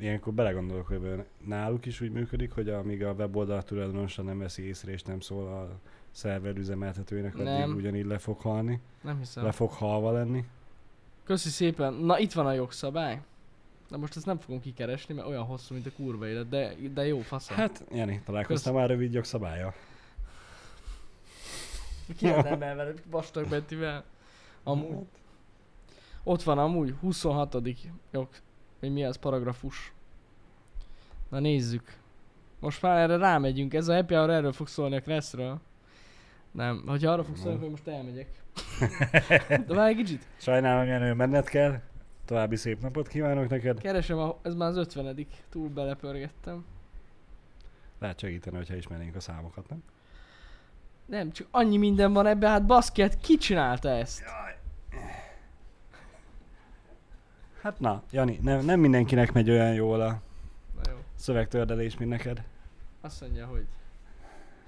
[0.00, 4.92] Ilyenkor belegondolok, hogy náluk is úgy működik, hogy amíg a weboldal tulajdonosa nem veszi észre
[4.92, 5.78] és nem szól a
[6.10, 7.74] szerver üzemeltetőjének, addig Nem.
[7.74, 8.80] ugyanígy le fog halni.
[9.00, 9.44] Nem hiszem.
[9.44, 10.44] Le fog halva lenni.
[11.24, 11.92] Köszi szépen.
[11.92, 13.20] Na itt van a jogszabály.
[13.88, 17.06] Na most ezt nem fogom kikeresni, mert olyan hosszú, mint a kurva élet, de, de
[17.06, 17.56] jó faszom.
[17.56, 19.74] Hát, Jani, találkoztam már rövid jogszabálya.
[22.16, 24.04] Ki nem veled, vastag Bettivel.
[24.62, 25.06] Amúgy.
[26.24, 27.56] Ott van amúgy, 26.
[28.12, 28.28] jog,
[28.82, 29.92] hogy mi az paragrafus.
[31.28, 31.96] Na nézzük.
[32.60, 35.60] Most már erre rámegyünk, ez a happy hour erről fog szólni a Cressről.
[36.50, 38.42] Nem, hogyha arra fog szólni, hogy most elmegyek.
[39.66, 40.26] De várj egy kicsit.
[40.36, 41.80] Sajnálom, Jenő, menned kell.
[42.24, 43.80] További szép napot kívánok neked.
[43.80, 46.64] Keresem, a, ez már az 50 túl belepörgettem.
[47.98, 49.82] Lehet segíteni, hogyha ismernénk a számokat, nem?
[51.06, 54.22] Nem, csak annyi minden van ebbe, hát baszki, hát ki csinálta ezt?
[57.62, 60.20] Hát na, Jani, nem, nem mindenkinek megy olyan jól a
[60.74, 60.96] Na jó.
[61.16, 62.42] szövegtördelés, mint neked.
[63.00, 63.66] Azt mondja, hogy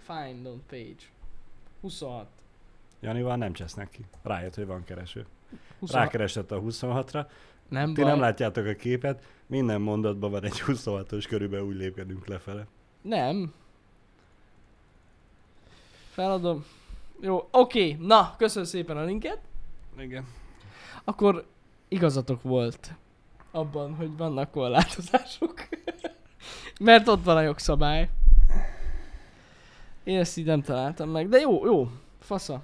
[0.02, 1.02] find on page.
[1.80, 2.26] 26.
[3.00, 4.04] Janival nem csesznek ki.
[4.22, 5.26] Rájött, hogy van kereső.
[5.78, 6.04] 26.
[6.04, 7.26] Rákeresett a 26-ra.
[7.68, 8.10] Nem Ti baj.
[8.10, 9.24] nem látjátok a képet.
[9.46, 12.66] Minden mondatban van egy 26-os, körülbelül úgy lépkedünk lefele.
[13.02, 13.52] Nem.
[16.10, 16.64] Feladom.
[17.20, 19.38] Jó, oké, na, köszönöm szépen a linket.
[19.98, 20.26] Igen.
[21.04, 21.44] Akkor
[21.94, 22.94] igazatok volt
[23.50, 25.68] abban, hogy vannak korlátozások.
[26.80, 28.08] Mert ott van a jogszabály.
[30.04, 32.62] Én ezt így nem találtam meg, de jó, jó, fasza.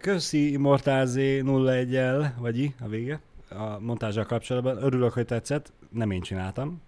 [0.00, 4.82] Köszi Immortálzé 01 el vagy I, a vége, a montázsal kapcsolatban.
[4.82, 5.72] Örülök, hogy tetszett.
[5.90, 6.82] Nem én csináltam,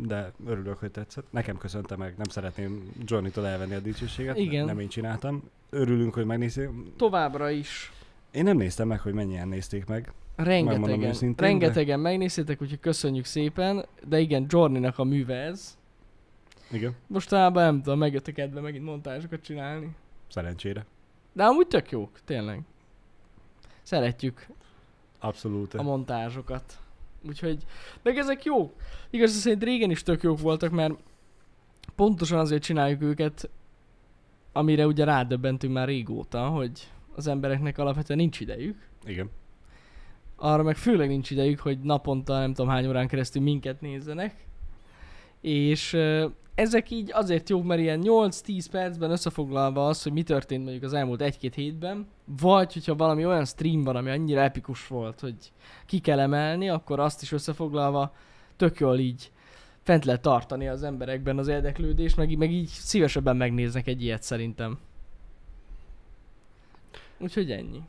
[0.00, 1.24] de örülök, hogy tetszett.
[1.30, 4.36] Nekem köszönte meg, nem szeretném Johnny-tól elvenni a dicsőséget.
[4.36, 4.64] Igen.
[4.64, 5.50] Nem én csináltam.
[5.70, 6.68] Örülünk, hogy megnézték.
[6.96, 7.92] Továbbra is.
[8.34, 10.12] Én nem néztem meg, hogy mennyien nézték meg.
[10.36, 13.86] Rengetegen, őszintén, rengetegen megnéztétek, úgyhogy köszönjük szépen.
[14.08, 15.78] De igen, Jorninak a műve ez.
[16.70, 19.88] Igen, Mostanában nem tudom, megjött a kedve megint montázsokat csinálni.
[20.28, 20.86] szerencsére.
[21.32, 22.60] De amúgy tök jók, tényleg.
[23.82, 24.46] Szeretjük
[25.18, 25.74] Abszolút.
[25.74, 26.78] a montázsokat.
[27.28, 27.62] Úgyhogy,
[28.02, 28.72] meg ezek jók.
[29.10, 30.94] Igaz, szerint régen is tök jók voltak, mert
[31.94, 33.50] pontosan azért csináljuk őket,
[34.52, 38.88] amire ugye rádöbbentünk már régóta, hogy az embereknek alapvetően nincs idejük.
[39.04, 39.30] Igen.
[40.36, 44.46] Arra meg főleg nincs idejük, hogy naponta nem tudom hány órán keresztül minket nézzenek.
[45.40, 45.96] És
[46.54, 50.92] ezek így azért jók, mert ilyen 8-10 percben összefoglalva az, hogy mi történt mondjuk az
[50.92, 52.06] elmúlt egy-két hétben,
[52.40, 55.52] vagy hogyha valami olyan stream van, ami annyira epikus volt, hogy
[55.86, 58.14] ki kell emelni, akkor azt is összefoglalva
[58.56, 59.32] tök jól így
[59.82, 64.78] fent lehet tartani az emberekben az érdeklődést, meg, meg így szívesebben megnéznek egy ilyet szerintem.
[67.18, 67.82] Úgyhogy ennyi.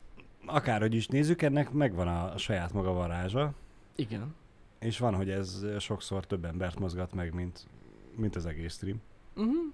[0.45, 3.53] Akárhogy is nézzük, ennek megvan a, saját maga varázsa,
[3.95, 4.35] Igen.
[4.79, 7.67] és van, hogy ez sokszor több embert mozgat meg, mint,
[8.15, 9.01] mint az egész stream.
[9.35, 9.73] Uh-huh.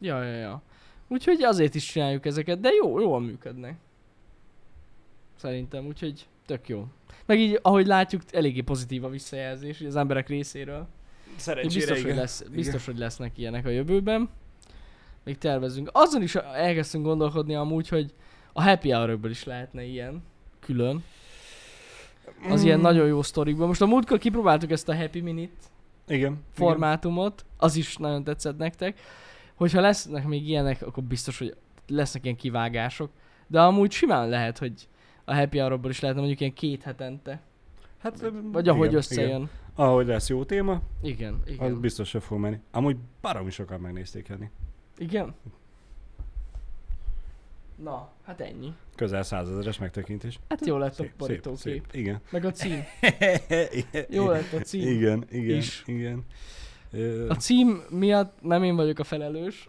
[0.00, 0.62] Ja, ja, ja.
[1.08, 3.78] Úgyhogy azért is csináljuk ezeket, de jó, jól működnek.
[5.36, 6.86] Szerintem, úgyhogy tök jó.
[7.26, 10.86] Meg így, ahogy látjuk, eléggé pozitív a visszajelzés az emberek részéről.
[11.62, 14.28] Így biztos, hogy lesz, biztos, hogy lesznek ilyenek a jövőben.
[15.24, 15.88] Még tervezünk.
[15.92, 18.14] Azon is elkezdtünk gondolkodni amúgy, hogy
[18.60, 20.22] a happy hour is lehetne ilyen
[20.60, 21.04] külön.
[22.48, 22.64] Az Mm.
[22.64, 23.66] ilyen nagyon jó sztorikban.
[23.66, 25.52] Most a múltkor kipróbáltuk ezt a happy minute
[26.08, 26.44] Igen.
[26.52, 29.00] formátumot, az is nagyon tetszett nektek.
[29.54, 31.56] Hogyha lesznek még ilyenek, akkor biztos, hogy
[31.88, 33.10] lesznek ilyen kivágások.
[33.46, 34.88] De amúgy simán lehet, hogy
[35.24, 37.40] a happy hour is lehetne mondjuk ilyen két hetente.
[37.98, 39.28] Hát, Vagy ahogy igen, összejön.
[39.30, 39.50] Igen.
[39.74, 41.58] Ahogy lesz jó téma, Igen, igen.
[41.60, 41.80] az Igen.
[41.80, 42.58] biztos, hogy fog menni.
[42.70, 44.50] Amúgy baromi sokan megnézték Jani.
[44.98, 45.34] igen.
[47.82, 48.72] Na, hát ennyi.
[48.96, 50.38] Közel százezeres megtekintés.
[50.48, 51.86] Hát jó lett a borítókép.
[51.92, 52.20] Igen.
[52.30, 52.84] Meg a cím.
[54.08, 54.88] Jó lett a cím.
[54.88, 55.82] Igen, igen, is.
[55.86, 56.24] igen.
[57.28, 59.68] A cím miatt nem én vagyok a felelős.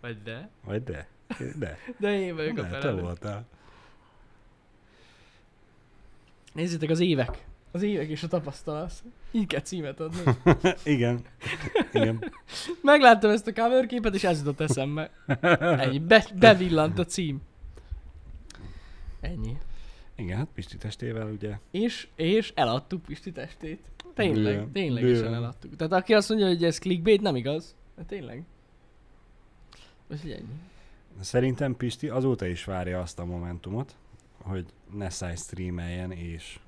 [0.00, 0.48] Vagy de?
[0.64, 1.08] Vagy de.
[1.58, 1.78] De.
[1.98, 3.00] De én vagyok a De, te felelős.
[3.02, 3.46] voltál.
[6.52, 7.46] Nézzétek az évek.
[7.70, 8.92] Az évek és a tapasztalat.
[9.30, 10.20] Így kell címet adni.
[10.84, 11.20] Igen.
[11.92, 12.24] Igen.
[12.82, 15.10] Megláttam ezt a cover képet, és ez jutott eszembe.
[15.60, 15.98] Ennyi.
[15.98, 17.40] Be, bevillant a cím.
[19.20, 19.56] Ennyi.
[20.14, 21.58] Igen, hát Pisti testével ugye.
[21.70, 23.80] És, és eladtuk Pisti testét.
[24.14, 25.34] Tényleg, Bőven, ténylegesen bőven.
[25.34, 25.76] eladtuk.
[25.76, 27.74] Tehát aki azt mondja, hogy ez clickbait, nem igaz.
[27.96, 28.44] De tényleg.
[30.10, 30.60] Úgyhogy ennyi.
[31.20, 33.94] Szerintem Pisti azóta is várja azt a momentumot,
[34.42, 36.58] hogy Nessai streameljen és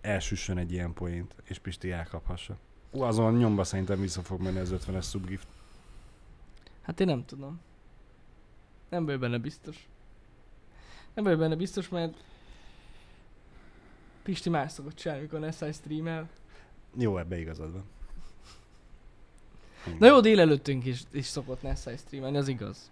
[0.00, 2.56] elsüssön egy ilyen poént, és Pisti elkaphassa.
[2.90, 5.46] Ú, azon nyomba szerintem vissza fog menni az 50-es subgift.
[6.82, 7.60] Hát én nem tudom.
[8.88, 9.88] Nem vagyok benne biztos.
[11.14, 12.24] Nem vagyok benne biztos, mert
[14.22, 16.28] Pisti más szokott csinálni, amikor Nessai streamel.
[16.96, 17.84] Jó, ebbe igazad van.
[19.86, 19.98] Igen.
[19.98, 22.90] Na jó, délelőttünk is, is szokott Nessai streamelni, az igaz.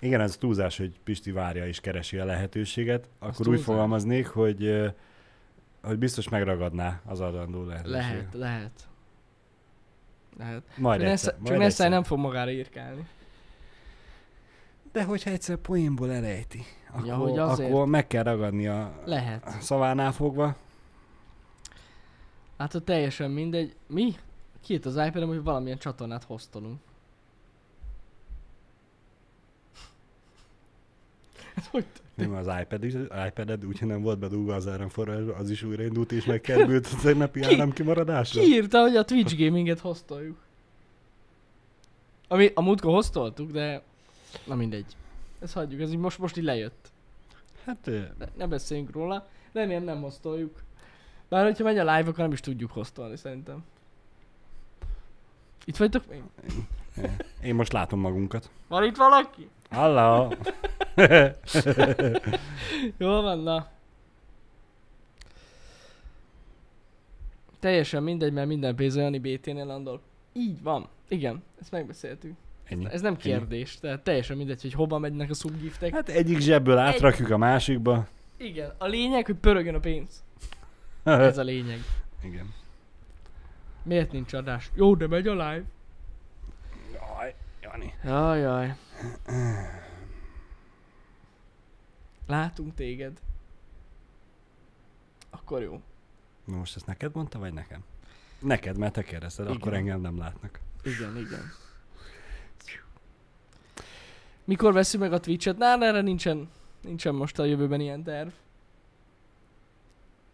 [0.00, 3.08] Igen, ez túlzás, hogy Pisti várja és keresi a lehetőséget.
[3.18, 4.92] Akkor úgy fogalmaznék, hogy,
[5.88, 8.02] hogy biztos megragadná az adandó lehetőséget.
[8.08, 8.88] Lehet, lehet.
[10.38, 10.62] Lehet.
[10.76, 11.90] Majd Csak egyszer, Nessa- majd Csak Nessai egyszer.
[11.90, 13.08] nem fog magára írkálni.
[14.92, 17.70] De hogyha egyszer poénból elejti, akkor, Ja, hogy azért.
[17.72, 19.62] akkor meg kell ragadni a Lehet.
[19.62, 20.56] szavánál fogva.
[22.58, 23.76] Hát ott teljesen mindegy.
[23.86, 24.14] Mi?
[24.60, 26.80] Kijött az iPad-em, hogy valamilyen csatornát hoztolunk.
[31.56, 31.86] Ez hogy
[32.18, 32.92] Nem az iPad is,
[33.26, 37.54] iPad-ed úgyhogy nem volt bedugva az áramforrás, az is újraindult és megkerült a tegnapi Ki?
[37.54, 38.40] áramkimaradásra.
[38.40, 40.36] Ki írta, hogy a Twitch gaminget hoztoljuk?
[42.28, 43.82] Ami a múltkor hoztoltuk, de...
[44.44, 44.96] Na mindegy.
[45.38, 46.90] Ezt hagyjuk, ez így most, most így lejött.
[47.64, 47.86] Hát
[48.18, 49.26] Ne, ne beszéljünk róla.
[49.52, 50.62] Remélem nem hoztoljuk.
[51.28, 53.64] Bár hogyha megy a live, akkor nem is tudjuk hoztolni szerintem.
[55.64, 56.22] Itt vagytok még?
[57.42, 58.50] én most látom magunkat.
[58.68, 59.48] Van itt valaki?
[59.70, 60.34] Halló!
[62.98, 63.68] Jól van, na.
[67.60, 70.00] Teljesen mindegy, mert minden pénz Jani BT-nél landol.
[70.32, 70.88] Így van.
[71.08, 72.34] Igen, ezt megbeszéltük.
[72.64, 72.86] Ennyi.
[72.90, 75.92] Ez nem kérdés, tehát teljesen mindegy, hogy hova megynek a subgiftek.
[75.92, 78.06] Hát egyik zsebből átrakjuk a másikba.
[78.36, 80.22] Igen, a lényeg, hogy pörögjön a pénz.
[81.04, 81.78] Ez a lényeg.
[82.22, 82.54] Igen.
[83.82, 84.70] Miért nincs adás?
[84.74, 85.64] Jó, de megy a live.
[87.78, 87.94] Jaj, Jani.
[88.04, 88.76] Jajjaj.
[92.26, 93.20] Látunk téged.
[95.30, 95.80] Akkor jó.
[96.44, 97.84] Na most ezt neked mondta, vagy nekem?
[98.38, 99.56] Neked, mert te kérdezted, Igen.
[99.56, 100.60] akkor engem nem látnak.
[100.82, 101.42] Igen, igen.
[104.44, 105.56] Mikor veszünk meg a Twitch-et?
[105.56, 106.48] Na, erre nincsen,
[106.80, 108.28] nincsen most a jövőben ilyen terv.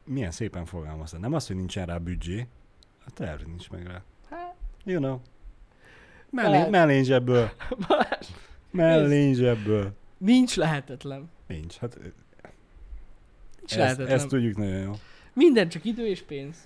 [0.04, 1.20] Milyen szépen fogalmaztad.
[1.20, 2.46] Nem az, hogy nincsen rá büdzsé,
[3.06, 4.02] a terv nincs meg rá.
[4.30, 4.54] Hát,
[4.84, 5.20] You know.
[6.34, 7.50] Mellé, mellén zsebből.
[7.88, 8.26] Balázs,
[8.70, 9.92] Mellén zsebből.
[10.18, 11.30] nincs lehetetlen.
[11.46, 11.76] Nincs.
[11.76, 12.10] Hát Nincs
[13.70, 14.14] ezt, lehetetlen.
[14.14, 14.92] ezt tudjuk nagyon jó.
[15.32, 16.56] Minden csak idő és pénz.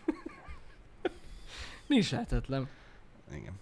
[1.86, 2.68] nincs lehetetlen.
[3.34, 3.52] Igen.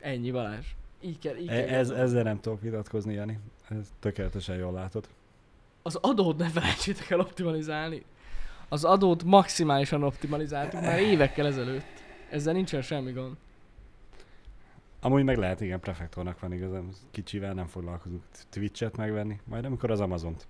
[0.00, 0.66] Ennyi Balázs.
[1.00, 1.56] Így kell, így kell.
[1.56, 2.02] E- ez, gondolni.
[2.10, 3.38] ezzel nem tudok vitatkozni, Jani.
[3.68, 5.08] Ez tökéletesen jól látod.
[5.82, 8.02] Az adót ne felejtsétek el optimalizálni.
[8.68, 11.86] Az adót maximálisan optimalizáltuk már évekkel ezelőtt.
[12.30, 13.36] Ezzel nincsen semmi gond.
[15.04, 16.88] Amúgy meg lehet, igen, prefektornak van igazán.
[17.10, 20.46] Kicsivel nem foglalkozunk Twitch-et megvenni, majd amikor az Amazont.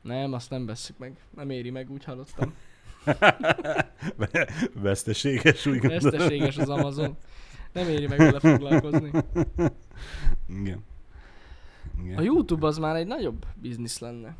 [0.00, 1.16] Nem, azt nem vesszük meg.
[1.30, 2.54] Nem éri meg, úgy hallottam.
[4.74, 6.10] Veszteséges, úgy gondolom.
[6.10, 7.16] Veszteséges az Amazon.
[7.72, 9.10] Nem éri meg vele foglalkozni.
[10.60, 10.84] Igen.
[12.02, 12.18] Igen.
[12.18, 14.36] A YouTube az már egy nagyobb biznisz lenne.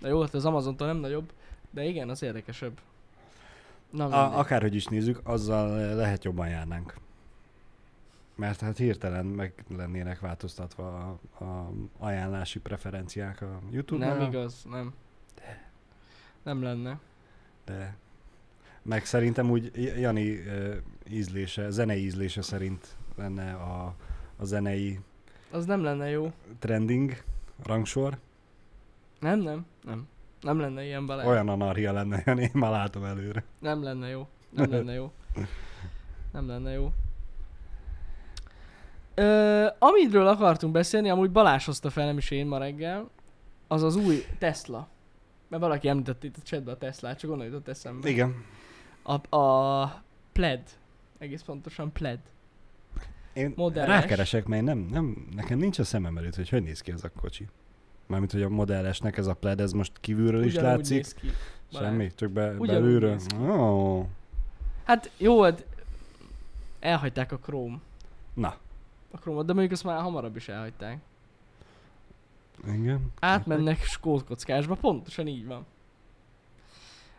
[0.00, 1.32] De jó, hát az Amazontól nem nagyobb,
[1.70, 2.80] de igen, az érdekesebb.
[3.90, 4.04] Na.
[4.04, 7.04] A, akárhogy is nézzük, azzal lehet jobban járnánk.
[8.36, 14.16] Mert hát hirtelen meg lennének változtatva a, a ajánlási preferenciák a YouTube-nál.
[14.16, 14.94] nem igaz, nem.
[16.42, 16.98] Nem lenne.
[17.64, 17.96] De
[18.82, 19.70] meg szerintem úgy
[20.00, 20.74] Jani ö,
[21.08, 23.94] ízlése, zenei ízlése szerint lenne a,
[24.36, 25.00] a zenei
[25.50, 26.32] Az nem lenne jó.
[26.58, 27.22] trending
[27.62, 28.18] rangsor.
[29.20, 30.08] Nem, nem, nem.
[30.40, 31.26] Nem lenne ilyen bele.
[31.26, 33.44] Olyan anarchia lenne, Jani, én már látom előre.
[33.60, 34.28] Nem lenne jó.
[34.50, 35.12] Nem lenne jó.
[36.32, 36.92] Nem lenne jó.
[39.18, 43.08] Ö, amiről akartunk beszélni, amúgy Balázs hozta fel, nem is én ma reggel,
[43.66, 44.88] az az új Tesla.
[45.48, 48.08] Mert valaki említette itt a chatben a Teslát, csak onnan jutott eszembe.
[48.08, 48.44] Igen.
[49.02, 50.02] A, a
[50.32, 50.60] Pled.
[51.18, 52.18] Egész pontosan Pled.
[53.32, 54.00] Én Modelles.
[54.00, 57.10] rákeresek, mert nem, nem, nekem nincs a szemem előtt, hogy hogy néz ki ez a
[57.20, 57.46] kocsi.
[58.06, 60.96] Mármint, hogy a modellesnek ez a pled, ez most kívülről is Ugyanúgy látszik.
[60.96, 61.26] néz ki.
[61.72, 61.88] Balázs.
[61.88, 63.10] Semmi, csak be, Ugyanúgy belülről.
[63.10, 63.36] néz ki.
[63.36, 64.04] Oh.
[64.84, 65.64] Hát jó, hát
[66.80, 67.76] elhagyták a Chrome.
[68.34, 68.56] Na,
[69.10, 70.98] A Chrome, de mondjuk azt már hamarabb is elhagyták.
[72.66, 73.12] igen.
[73.20, 75.66] Átmennek skótkockásba, pontosan így van.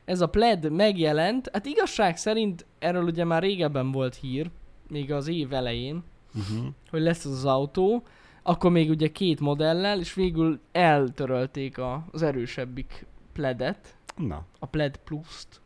[0.05, 4.49] Ez a pled megjelent, hát igazság szerint erről ugye már régebben volt hír,
[4.89, 6.03] még az év elején,
[6.35, 6.65] Uh-huh.
[6.89, 8.03] hogy lesz az az autó,
[8.43, 14.97] akkor még ugye két modellel, és végül eltörölték a, az erősebbik pledet, Na, a pled
[14.97, 15.61] plus-t.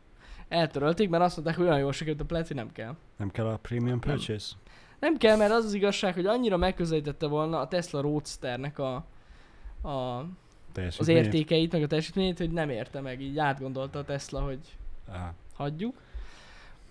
[0.48, 2.96] Eltörölték, mert azt mondták, hogy olyan jól sikerült a pled, hogy nem kell.
[3.16, 4.54] nem kell a premium purchase?
[4.64, 4.71] Nem
[5.18, 8.94] kell, mert az az igazság, hogy annyira megközelítette volna a Tesla Roadsternek a,
[9.82, 10.24] a,
[10.98, 14.58] az értékeit, meg a teljesítményét, hogy nem érte meg, így átgondolta a Tesla, hogy
[15.08, 15.34] Aha.
[15.54, 15.94] hagyjuk.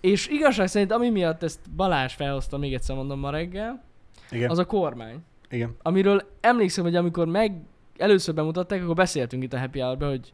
[0.00, 3.84] És igazság szerint, ami miatt ezt Balázs felhozta, még egyszer mondom ma reggel,
[4.30, 5.24] Igen, az a kormány.
[5.50, 5.76] igen.
[5.82, 7.60] Amiről emlékszem, hogy amikor meg
[7.96, 10.32] először bemutatták, akkor beszéltünk itt a Happy hour hogy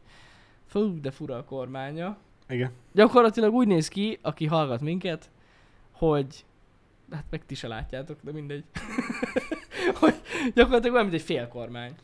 [0.65, 2.17] fú, de fura a kormánya.
[2.49, 2.71] Igen.
[2.93, 5.29] Gyakorlatilag úgy néz ki, aki hallgat minket,
[5.91, 6.45] hogy
[7.11, 8.63] hát meg ti se látjátok, de mindegy.
[9.99, 10.15] hogy
[10.53, 11.95] gyakorlatilag olyan, mint egy félkormány.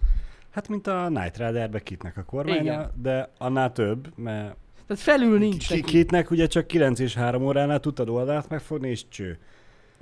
[0.52, 2.92] Hát, mint a Night Riderbe kitnek a kormánya, Igen.
[3.02, 4.56] de annál több, mert
[4.88, 9.08] Tehát felül nincs ki, kitnek ugye csak 9 és 3 óránál tudtad oldalt megfogni, és
[9.08, 9.38] cső.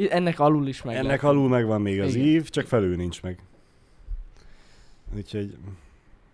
[0.10, 2.28] Ennek alul is meg Ennek alul megvan még az Igen.
[2.28, 3.39] ív, csak felül nincs meg.
[5.16, 5.58] Úgyhogy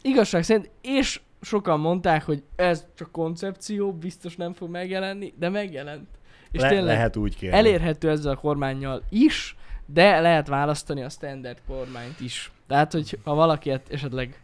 [0.01, 6.07] Igazság szerint, és sokan mondták, hogy ez csak koncepció, biztos nem fog megjelenni, de megjelent.
[6.51, 7.57] És le, tényleg lehet úgy kérni.
[7.57, 12.51] elérhető ezzel a kormányjal is, de lehet választani a standard kormányt is.
[12.67, 14.41] Tehát, hogy ha valaki esetleg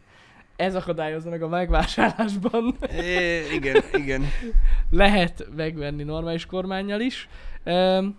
[0.56, 4.24] ez akadályozza meg a megvásárlásban, É, igen, igen.
[4.89, 7.30] lehet megvenni normális kormányjal is.
[7.63, 8.18] Öm,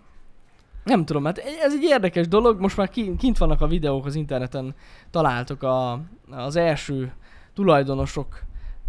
[0.83, 4.15] nem tudom, hát ez egy érdekes dolog, most már ki- kint vannak a videók az
[4.15, 4.75] interneten,
[5.11, 7.11] találtok a, az első
[7.53, 8.41] tulajdonosok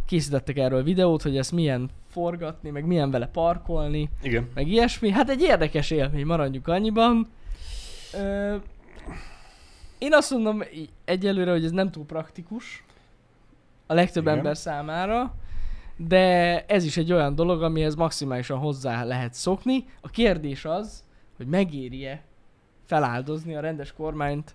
[0.08, 4.48] készítettek erről videót, hogy ezt milyen forgatni, meg milyen vele parkolni, Igen.
[4.54, 5.10] meg ilyesmi.
[5.10, 7.28] Hát egy érdekes élmény, maradjuk annyiban.
[8.14, 8.56] Ö,
[9.98, 10.62] én azt mondom
[11.04, 12.84] egyelőre, hogy ez nem túl praktikus
[13.86, 14.36] a legtöbb Igen.
[14.36, 15.34] ember számára,
[15.96, 19.84] de ez is egy olyan dolog, amihez maximálisan hozzá lehet szokni.
[20.00, 21.04] A kérdés az,
[21.36, 22.24] hogy megéri-e
[22.84, 24.54] feláldozni a rendes kormányt,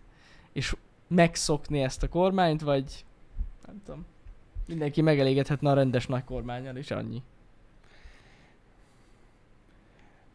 [0.53, 0.75] és
[1.07, 3.05] megszokni ezt a kormányt, vagy
[3.65, 4.05] nem tudom,
[4.67, 7.21] mindenki megelégedhetne a rendes nagy kormányjal, és annyi.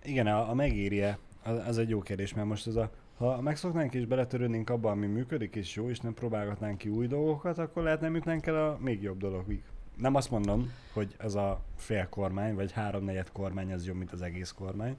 [0.05, 3.95] Igen, a, a megéri-e, az, az egy jó kérdés, mert most ez a, ha megszoknánk
[3.95, 8.01] és beletörődnénk abba, ami működik és jó, és nem próbálgatnánk ki új dolgokat, akkor lehet
[8.01, 9.63] nem jutnánk el a még jobb dologig.
[9.97, 14.23] Nem azt mondom, hogy ez a fél kormány, vagy háromnegyed kormány az jobb, mint az
[14.23, 14.97] egész kormány,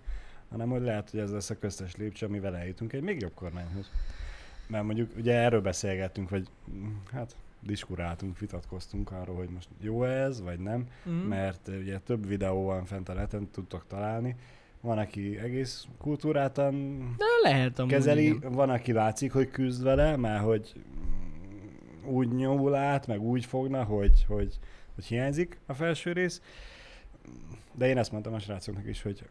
[0.50, 3.92] hanem hogy lehet, hogy ez lesz a köztes lépcső, amivel eljutunk egy még jobb kormányhoz.
[4.68, 6.48] Mert mondjuk ugye erről beszélgettünk, vagy
[7.12, 11.14] hát diskuráltunk, vitatkoztunk arról, hogy most jó ez, vagy nem, Mm.
[11.14, 14.36] mert uh, ugye több videó van fent a neten, tudtok találni.
[14.82, 18.52] Van, aki egész kultúrátan De lehet kezeli, igen.
[18.52, 20.74] van, aki látszik, hogy küzd vele, mert hogy
[22.06, 24.60] úgy nyomul át, meg úgy fogna, hogy, hogy,
[24.96, 26.42] hogy hiányzik a felső rész.
[27.74, 29.24] De én ezt mondtam a srácoknak is, hogy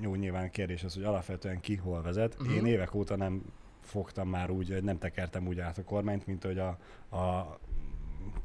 [0.00, 2.36] jó, nyilván kérdés az, hogy alapvetően ki hol vezet.
[2.40, 2.56] Uh-huh.
[2.56, 3.42] Én évek óta nem
[3.82, 6.68] fogtam már úgy, hogy nem tekertem úgy át a kormányt, mint hogy a,
[7.16, 7.58] a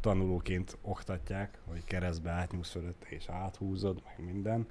[0.02, 4.68] tanulóként oktatják, hogy keresztbe átnyúlsz fölött és áthúzod, meg minden,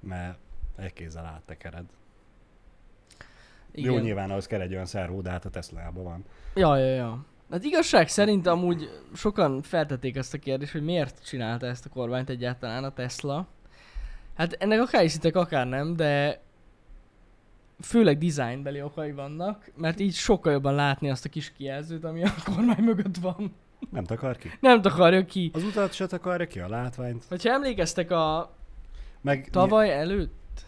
[0.00, 0.38] mert
[0.76, 1.84] egy kézzel áttekered.
[3.70, 3.92] Igen.
[3.92, 6.24] Jó, nyilván ahhoz kell egy olyan szervó, de hát a Tesla-ban van.
[6.54, 7.24] Ja, ja, ja.
[7.50, 12.30] Hát igazság szerint amúgy sokan feltették ezt a kérdést, hogy miért csinálta ezt a kormányt
[12.30, 13.46] egyáltalán a Tesla.
[14.34, 16.40] Hát ennek akár hiszitek, akár nem, de
[17.80, 22.34] főleg designbeli okai vannak, mert így sokkal jobban látni azt a kis kijelzőt, ami a
[22.44, 23.54] kormány mögött van.
[23.90, 24.50] Nem takar ki?
[24.60, 25.50] Nem takarja ki.
[25.54, 27.24] Az utat se takarja ki, a látványt.
[27.28, 28.54] Hogyha emlékeztek a
[29.20, 30.64] Meg tavaly előtt,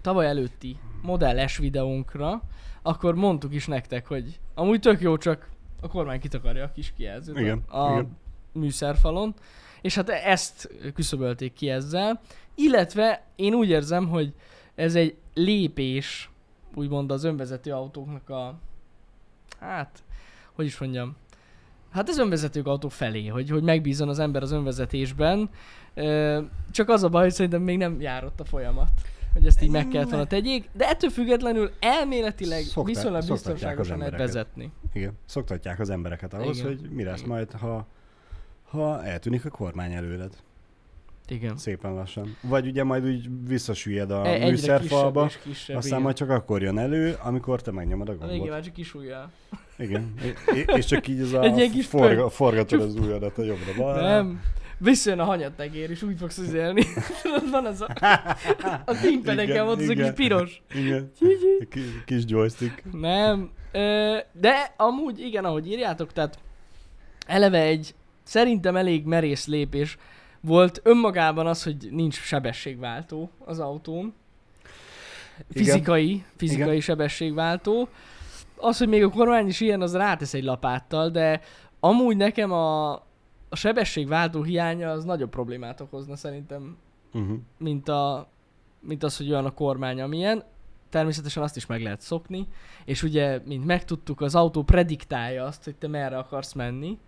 [0.00, 2.42] tavaly előtti Model S videónkra,
[2.82, 5.48] akkor mondtuk is nektek, hogy amúgy tök jó, csak
[5.80, 8.16] a kormány kitakarja a kis kijelzőt Igen, a igen.
[8.52, 9.34] műszerfalon,
[9.80, 12.20] és hát ezt küszöbölték ki ezzel,
[12.54, 14.34] illetve én úgy érzem, hogy
[14.76, 16.30] ez egy lépés,
[16.74, 18.58] úgymond az önvezető autóknak a,
[19.60, 20.02] hát,
[20.52, 21.16] hogy is mondjam,
[21.90, 25.50] hát az önvezető autó felé, hogy, hogy megbízzon az ember az önvezetésben,
[26.70, 28.90] csak az a baj, hogy szerintem még nem járott a folyamat,
[29.32, 34.16] hogy ezt így meg kellett volna tegyék, de ettől függetlenül elméletileg Szokták- viszonylag biztonságosan lehet
[34.16, 34.72] vezetni.
[34.92, 36.68] Igen, szoktatják az embereket ahhoz, Igen.
[36.68, 37.30] hogy mi lesz Igen.
[37.30, 37.86] majd, ha,
[38.62, 40.36] ha eltűnik a kormány előled.
[41.28, 41.56] Igen.
[41.56, 42.36] Szépen lassan.
[42.40, 46.02] Vagy ugye majd úgy visszasüllyed a E- műszerfalba, kisebb és kisebb, aztán igen.
[46.02, 48.48] majd csak akkor jön elő, amikor te megnyomod a végén gombot.
[48.50, 49.30] már csak kis ujjal.
[49.78, 50.14] Igen.
[50.54, 53.72] I- és csak így ez a Egy ilyen kis forga, forgatod az ujjadat a jobbra
[53.76, 54.00] balra.
[54.00, 54.40] Nem.
[54.78, 56.82] Visszajön a hanyattegér, és úgy fogsz üzelni.
[57.22, 57.88] Tudod, van az a...
[58.92, 60.14] A timpedekkel Igen, volt az a kis igen.
[60.14, 60.62] piros.
[60.74, 61.12] Igen.
[62.04, 62.82] Kis joystick.
[62.92, 63.50] Nem.
[64.32, 66.38] De amúgy igen, ahogy írjátok, tehát
[67.26, 69.96] eleve egy szerintem elég merész lépés
[70.46, 74.14] volt önmagában az, hogy nincs sebességváltó az autón.
[75.50, 75.64] Igen.
[75.64, 76.80] Fizikai, fizikai Igen.
[76.80, 77.88] sebességváltó.
[78.56, 81.40] Az, hogy még a kormány is ilyen, az rátesz egy lapáttal, de
[81.80, 82.92] amúgy nekem a,
[83.48, 86.76] a sebességváltó hiánya az nagyobb problémát okozna szerintem,
[87.12, 87.38] Uh-huh.
[87.58, 88.28] mint, a,
[88.80, 90.44] mint az, hogy olyan a kormány, amilyen.
[90.88, 92.46] Természetesen azt is meg lehet szokni,
[92.84, 96.98] és ugye, mint megtudtuk, az autó prediktálja azt, hogy te merre akarsz menni.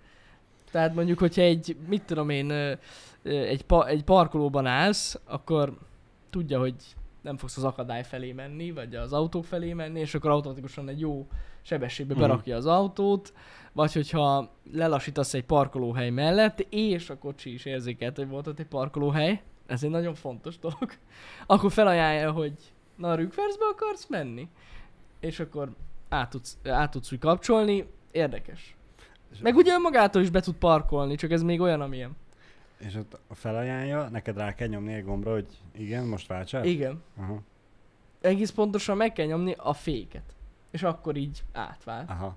[0.70, 2.50] Tehát mondjuk, hogyha egy, mit tudom én,
[3.22, 5.78] egy, pa, egy parkolóban állsz, akkor
[6.30, 6.74] tudja, hogy
[7.22, 11.00] nem fogsz az akadály felé menni, vagy az autók felé menni, és akkor automatikusan egy
[11.00, 11.26] jó
[11.62, 12.22] sebességbe Mhm.
[12.22, 13.32] berakja az autót,
[13.72, 18.66] vagy hogyha lelassítasz egy parkolóhely mellett, és a kocsi is érzékelt, hogy volt ott egy
[18.66, 20.92] parkolóhely, ez egy nagyon fontos dolog,
[21.46, 22.52] akkor felajánlja, hogy
[22.96, 24.48] Na, rükvercbe akarsz menni?
[25.20, 25.70] És akkor
[26.08, 27.86] át tudsz, át tudsz úgy kapcsolni.
[28.10, 28.76] Érdekes.
[29.42, 32.16] Meg ugye önmagától is be tud parkolni, csak ez még olyan, amilyen.
[32.78, 36.64] És ott felajánlja, neked rá kell nyomni egy gombra, hogy igen, most váltsál?
[36.64, 37.02] Igen.
[37.16, 37.40] Aha.
[38.20, 40.34] Egész pontosan meg kell nyomni a féket.
[40.70, 42.10] És akkor így átvált.
[42.10, 42.36] Aha.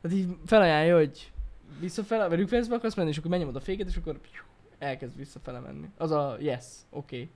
[0.00, 1.32] Tehát így felajánlja, hogy
[1.80, 4.40] visszafele, vagy rükvercbe akarsz menni, és akkor megnyomod a féket, és akkor piu,
[4.78, 5.88] elkezd visszafele menni.
[5.96, 7.16] Az a yes, oké.
[7.16, 7.30] Okay.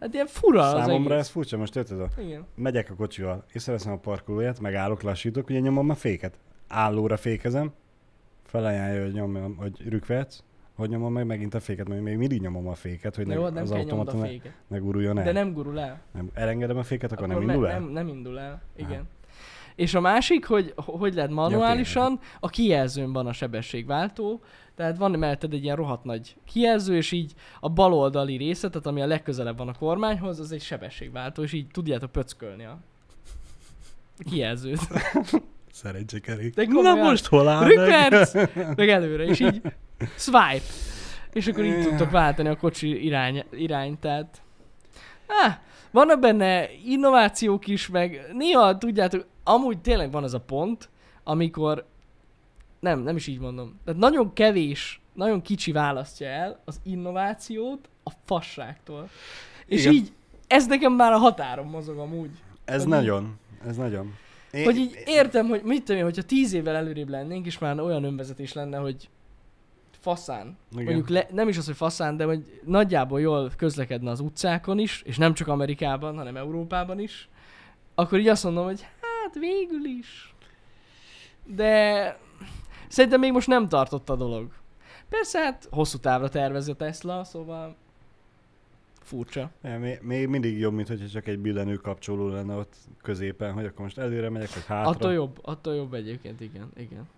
[0.00, 1.24] Hát ilyen fura az Számomra egész.
[1.26, 2.00] ez furcsa, most érted?
[2.00, 2.46] a- Igen.
[2.54, 6.38] Megyek a kocsival, észreveszem a parkolóját, megállok, lassítok, ugye nyomom a féket.
[6.68, 7.72] Állóra fékezem,
[8.44, 10.38] felajánlja, hogy nyomjam, hogy rükverc,
[10.74, 13.48] hogy nyomom meg megint a féket, mert még mindig nyomom a féket, hogy ne, jó,
[13.48, 14.28] nem az automata ne,
[14.66, 15.24] ne guruljon el.
[15.24, 16.00] De nem gurul el.
[16.12, 16.30] nem.
[16.34, 17.80] Elengedem a féket, akkor, Akkor nem indul me- el?
[17.80, 19.08] Nem, nem indul el, igen.
[19.74, 24.40] És a másik, hogy hogy lehet manuálisan, a kijelzőn van a sebességváltó,
[24.74, 28.86] tehát van melletted egy ilyen rohadt nagy kijelző, és így a bal oldali része, tehát
[28.86, 32.78] ami a legközelebb van a kormányhoz, az egy sebességváltó, és így tudjátok pöckölni a
[34.30, 34.80] kijelzőt.
[35.82, 36.54] Szerencsékerék.
[36.54, 36.98] De Na komolyan.
[36.98, 37.68] most hol áll meg?
[37.68, 38.32] Rükverc!
[38.76, 39.62] Meg előre, és így
[40.16, 40.64] swipe.
[41.32, 44.42] És akkor így tudtok váltani a kocsi irány, irányt, tehát...
[45.26, 45.52] Ah,
[45.90, 50.88] vannak benne innovációk is, meg néha tudjátok, amúgy tényleg van ez a pont,
[51.24, 51.86] amikor
[52.80, 53.80] nem, nem is így mondom.
[53.84, 59.08] Tehát nagyon kevés, nagyon kicsi választja el az innovációt a fasságtól.
[59.66, 59.92] És Igen.
[59.92, 60.12] így,
[60.46, 62.30] ez nekem már a határon mozog amúgy.
[62.64, 64.14] Ez nagyon, ez nagyon.
[64.50, 67.80] Én, Hogy így értem, hogy mit tudom én, hogyha tíz évvel előrébb lennénk, és már
[67.80, 69.08] olyan önvezetés lenne, hogy
[70.00, 70.56] faszán.
[70.72, 70.84] Igen.
[70.84, 75.02] Mondjuk le, nem is az, hogy faszán, de hogy nagyjából jól közlekedne az utcákon is,
[75.02, 77.28] és nem csak Amerikában, hanem Európában is,
[77.94, 80.34] akkor így azt mondom, hogy hát végül is.
[81.44, 82.18] De
[82.88, 84.50] szerintem még most nem tartott a dolog.
[85.08, 87.76] Persze hát hosszú távra tervezi a Tesla, szóval
[89.08, 89.50] furcsa.
[89.78, 93.80] Még, még mindig jobb, mint hogyha csak egy billenő kapcsoló lenne ott középen, hogy akkor
[93.80, 94.90] most előre megyek, vagy hátra.
[94.90, 97.08] Attól jobb, attól jobb egyébként, igen, igen.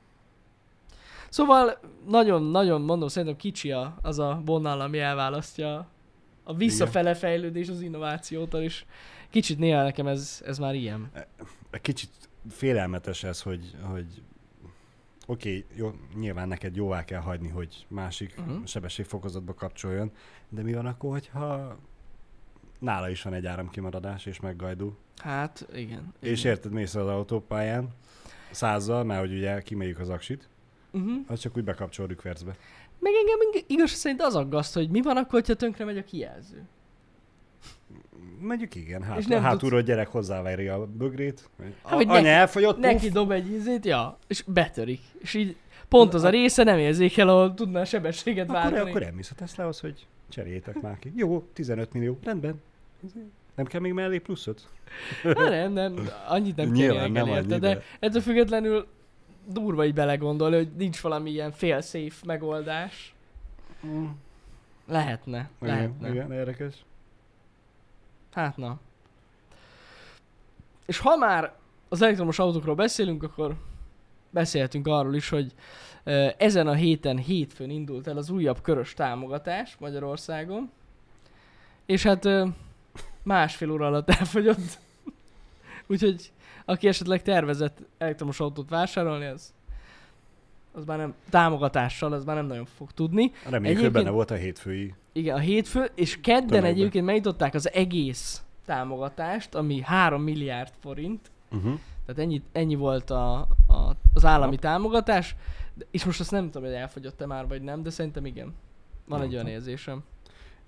[1.28, 1.78] Szóval
[2.08, 5.86] nagyon-nagyon mondom, szerintem kicsi a, az a vonal, ami elválasztja
[6.44, 8.84] a visszafele fejlődés az innovációtól, és
[9.30, 11.10] kicsit néha nekem ez, ez már ilyen.
[11.70, 12.10] Kicsit
[12.48, 14.06] félelmetes ez, hogy, hogy
[15.30, 18.48] oké, okay, jó, nyilván neked jóvá kell hagyni, hogy másik Mhm.
[18.50, 18.66] uh-huh.
[18.66, 20.10] sebességfokozatba kapcsoljon,
[20.48, 21.76] de mi van akkor, hogyha
[22.78, 24.96] nála is van egy áramkimaradás, és meggajdul.
[25.16, 25.82] Hát, igen.
[25.82, 26.14] igen.
[26.20, 27.88] És érted, mész az autópályán,
[28.50, 30.48] százzal, mert hogy ugye kimeljük az aksit,
[30.92, 31.12] Uh-huh.
[31.26, 32.56] az csak úgy bekapcsol rükvercbe.
[32.98, 36.04] Meg engem ig- igaz szerint az aggaszt, hogy mi van akkor, ha tönkre megy a
[36.04, 36.68] kijelző.
[38.40, 41.48] Mondjuk igen, És hát, nem hátulról a gyerek hozzáverje a bögrét.
[41.82, 45.00] Hát, hogy anya neki- elfogyott, Neki Neki dob egy ízét, ja, és betörik.
[45.18, 45.56] És így
[45.88, 48.90] pont az a része nem érzékel, ahol tudná a sebességet akkor, váltani.
[48.90, 51.12] akkor elmész a Teslahoz, hogy cseréljétek már ki.
[51.16, 52.60] Jó, 15 millió, rendben.
[53.54, 54.68] Nem kell még mellé pluszot?
[55.22, 58.86] Hát nem, nem, annyit nem Nyilván kérnék nem érte, annyi, de de- ettől függetlenül
[59.46, 63.14] durva így belegondolni, hogy nincs valami ilyen fail-safe megoldás.
[64.86, 66.08] Lehetne, Igen, lehetne.
[66.10, 66.74] igen, érdekes.
[68.32, 68.78] Hát na.
[70.86, 71.52] És ha már
[71.88, 73.54] az elektromos autókról beszélünk, akkor
[74.30, 75.54] beszélhetünk arról is, hogy
[76.36, 80.70] ezen a héten, hétfőn indult el az újabb körös támogatás Magyarországon.
[81.86, 82.28] És hát
[83.22, 84.78] másfél óra alatt elfogyott.
[85.86, 86.32] Úgyhogy
[86.64, 89.52] aki esetleg tervezett elektromos autót vásárolni, az,
[90.72, 93.32] az már nem, támogatással, az már nem nagyon fog tudni.
[93.42, 94.94] Reméljük, hogy Egyébként- benne volt a hétfői.
[95.12, 96.68] Igen, a hétfő, és kedden Tömegbe.
[96.68, 101.78] egyébként megnyitották az egész támogatást, ami 3 milliárd forint, Uh-huh.
[102.06, 104.60] tehát ennyi, ennyi volt a, a, az állami Aha.
[104.60, 105.36] támogatás,
[105.74, 108.54] de, és most azt nem tudom, hogy elfogyott-e már, vagy nem, de szerintem igen.
[109.06, 110.02] Van Nem egy olyan érzésem.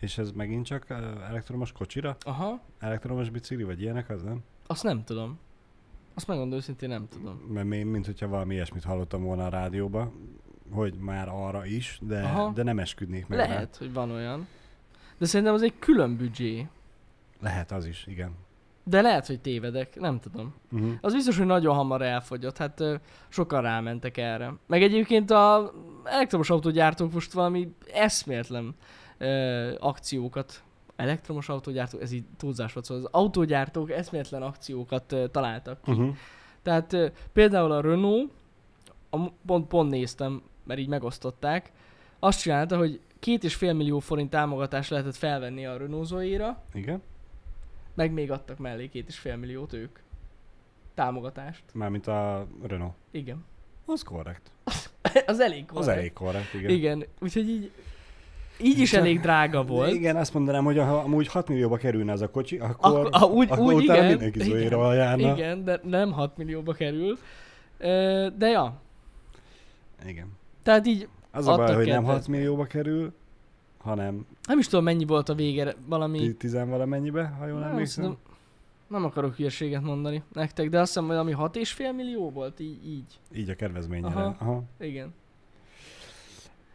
[0.01, 0.87] És ez megint csak
[1.29, 2.17] elektromos kocsira?
[2.21, 4.43] Aha, Elektromos bicikli, vagy ilyenek, az nem?
[4.67, 5.39] azt nem tudom.
[6.15, 7.35] Azt megmondom őszintén nem tudom.
[7.53, 10.13] Mert még, mint hogyha valami ilyesmit hallottam volna a rádióba,
[10.71, 12.53] hogy már arra is, de, Aha.
[12.55, 13.47] de nem esküdnék meg rá.
[13.47, 14.47] Lehet, hogy van olyan.
[15.19, 16.67] De szerintem az egy külön büdzsé.
[17.41, 18.33] Lehet az is, igen.
[18.85, 20.55] De lehet, hogy tévedek, nem tudom.
[20.73, 20.93] Uh-huh.
[21.01, 22.95] Az biztos, hogy nagyon hamar elfogyott, hát ö,
[23.29, 24.55] sokan rámentek erre.
[24.67, 25.73] Meg egyébként a
[26.05, 28.75] elektromos autógyártók most valami eszméletlen
[29.19, 30.63] ö, akciókat,
[30.97, 35.91] elektromos autógyártók, ez így túlzás volt, szóval az autógyártók eszméletlen akciókat ö, találtak ki.
[35.91, 36.17] Uh-huh.
[36.63, 38.31] Tehát ö, például a Renault,
[39.11, 41.73] a, pont, pont néztem, mert így megosztották,
[42.19, 46.15] azt csinálta, hogy két és fél millió forint támogatást lehetett felvenni a Renault
[46.73, 47.03] Igen?
[47.95, 49.99] meg még adtak mellé két és fél milliót ők.
[50.95, 51.63] Támogatást.
[51.75, 52.95] Mármint a Renault.
[53.11, 53.45] Igen.
[53.87, 54.51] Az korrekt.
[55.27, 55.99] az elég Az korrekt.
[55.99, 56.71] elég korrekt, igen.
[56.71, 57.71] Igen, úgyhogy így
[58.61, 59.93] így is elég drága volt.
[59.93, 63.27] Igen, azt mondanám, hogy ha amúgy 6 millióba kerülne ez a kocsi, akkor, Ak- a-
[63.27, 65.33] úgy- akkor úgy utána igen, mindenki igen, járna.
[65.33, 67.19] Igen, de nem 6 millióba kerül.
[68.37, 68.81] De ja,
[70.07, 70.41] igen.
[70.63, 72.17] Tehát így Az a baj, hogy nem kedvet.
[72.17, 73.13] 6 millióba kerül,
[73.79, 76.19] hanem nem is tudom mennyi volt a vége, valami...
[76.19, 78.17] ti- tizen valamennyibe, ha jól Nem, emlékszem.
[78.87, 83.19] nem akarok hülyeséget mondani nektek, de azt hiszem, hogy ami 6,5 millió volt, így, így.
[83.35, 84.09] Így a kedvezményre.
[84.09, 84.37] Aha.
[84.39, 84.63] Aha.
[84.81, 85.15] Igen.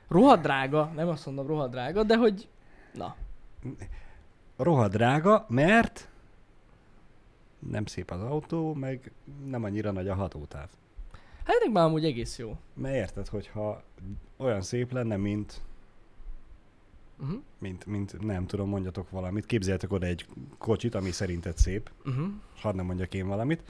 [0.08, 2.48] Rohadt drága, nem azt mondom rohadt drága, de hogy...
[2.94, 3.16] Na,
[4.58, 6.10] Rohadt drága, mert
[7.60, 9.12] nem szép az autó, meg
[9.46, 10.70] nem annyira nagy a hatótáv.
[11.48, 12.58] Hát ennek már amúgy egész jó.
[12.74, 13.82] Mert érted, hogyha
[14.38, 15.62] olyan szép lenne, mint,
[17.22, 17.40] Uh-huh.
[17.60, 19.46] mint, mint nem tudom, mondjatok valamit.
[19.46, 20.26] Képzeljetek oda egy
[20.58, 22.26] kocsit, ami szerinted szép, Uh-huh.
[22.56, 23.64] hadd nem mondjak én valamit,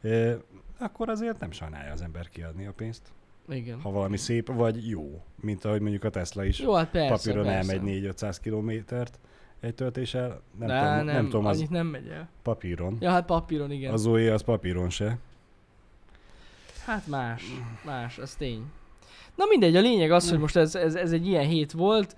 [0.00, 0.34] ö,
[0.78, 3.02] akkor azért nem sajnálja az ember kiadni a pénzt.
[3.48, 3.80] Igen.
[3.80, 7.44] Ha valami szép, vagy jó, mint ahogy mondjuk a Tesla is Jó, hát persze, papíron
[7.46, 7.72] persze.
[7.72, 9.18] elmegy 4-500 kilométert
[9.60, 10.40] egy töltéssel.
[10.58, 12.28] Nem, de tudom, nem, nem tudom, az nem megy el.
[12.42, 12.96] papíron.
[13.00, 13.92] Ja, hát papíron, igen.
[13.92, 15.18] A Zoe az papíron se.
[16.84, 17.44] Hát más,
[17.84, 18.64] más, az tény.
[19.34, 22.16] Na mindegy, a lényeg az, hogy most ez, ez, ez egy ilyen hét volt,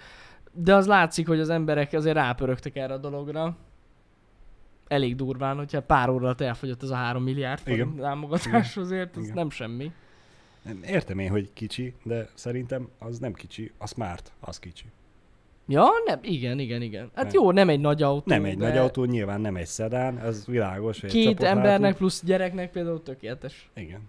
[0.53, 3.57] de az látszik, hogy az emberek azért rápörögtek erre a dologra.
[4.89, 9.29] Elég durván, hogyha pár óra alatt elfogyott ez a 3 milliárd forint támogatás, azért ez
[9.29, 9.93] nem semmi.
[10.83, 13.73] Értem én, hogy kicsi, de szerintem az nem kicsi.
[13.79, 14.85] A Smart, az kicsi.
[15.69, 17.11] Ja, nem, igen, igen, igen.
[17.15, 17.35] Hát Nem.
[17.35, 18.23] jó, nem egy nagy autó.
[18.27, 21.01] Nem egy de nagy autó, nyilván nem egy szedán, ez világos.
[21.01, 23.71] Két embernek plusz gyereknek például tökéletes.
[23.75, 24.01] Igen.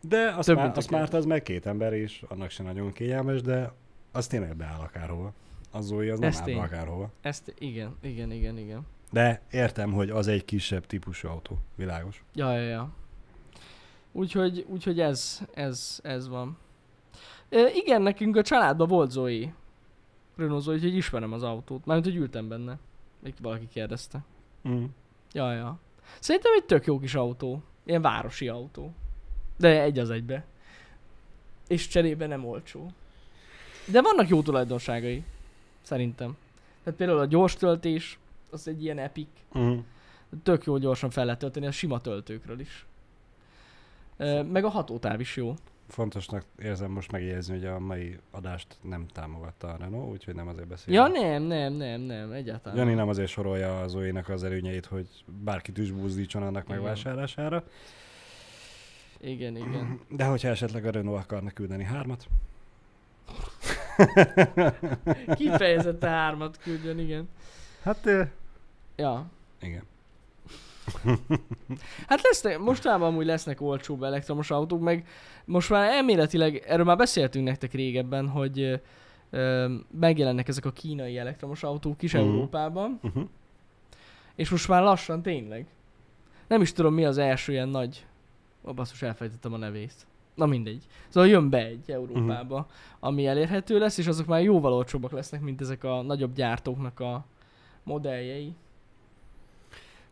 [0.00, 1.16] De a, Több, Smart, mint a a Smart kettő.
[1.16, 3.72] az meg két ember, és annak se nagyon kényelmes, de
[4.12, 5.32] az tényleg beáll akárhova.
[5.70, 7.10] Az Zoe az nem Ez áll akárhova.
[7.20, 8.86] Ezt, igen, igen, igen, igen.
[9.10, 11.58] De értem, hogy az egy kisebb típusú autó.
[11.74, 12.24] Világos.
[12.34, 12.90] Ja, ja, ja.
[14.12, 16.56] Úgyhogy, úgyhogy ez, ez, ez van.
[17.48, 19.54] E, igen, nekünk a családban volt Zoe.
[20.36, 21.86] Renault Zoe, úgyhogy ismerem az autót.
[21.86, 22.78] Mármint, hogy ültem benne.
[23.20, 24.24] Még valaki kérdezte.
[24.68, 24.84] Mm.
[25.32, 25.78] Ja, ja.
[26.20, 27.62] Szerintem egy tök jó kis autó.
[27.84, 28.92] Ilyen városi autó.
[29.58, 30.44] De egy az egybe.
[31.68, 32.92] És cserébe nem olcsó.
[33.86, 35.24] De vannak jó tulajdonságai.
[35.82, 36.36] Szerintem.
[36.82, 38.18] Tehát például a gyors töltés,
[38.50, 39.28] az egy ilyen epic.
[39.58, 39.78] Mm.
[40.42, 42.86] Tök jó gyorsan fel lehet tölteni a sima töltőkről is.
[44.52, 45.54] Meg a hatótáv is jó.
[45.88, 50.66] Fontosnak érzem most megjegyezni, hogy a mai adást nem támogatta a Renault, úgyhogy nem azért
[50.66, 51.14] beszélünk.
[51.14, 52.78] Ja nem, nem, nem, nem, egyáltalán.
[52.78, 55.06] Jani nem azért sorolja az Zoe-nak az előnyeit, hogy
[55.44, 57.56] bárkit is buzdítson annak megvásárlására.
[57.56, 57.70] Igen,
[59.20, 60.00] igen.
[60.08, 62.26] De hogyha esetleg a Renault akarna küldeni hármat,
[65.36, 67.28] Kifejezetten hármat küldjön, igen.
[67.82, 68.22] hát ö,
[68.96, 69.26] Ja.
[69.60, 69.82] igen.
[72.08, 75.06] Hát lesznek, mostában amúgy lesznek olcsóbb elektromos autók, meg
[75.44, 78.80] most már elméletileg, erről már beszéltünk nektek régebben, hogy
[79.30, 82.22] ö, megjelennek ezek a kínai elektromos autók is Mhm.
[82.22, 83.28] Európában, Uh-huh.
[84.34, 85.66] és most már lassan tényleg.
[86.46, 88.06] Nem is tudom mi az első ilyen nagy,
[88.68, 90.06] ó basszus elfejtettem a nevét.
[90.34, 90.86] Na mindegy.
[91.08, 92.68] Szóval jön be egy Európába, Mhm.
[93.00, 97.24] ami elérhető lesz, és azok már jóval olcsóbbak lesznek, mint ezek a nagyobb gyártóknak a
[97.82, 98.54] modelljei.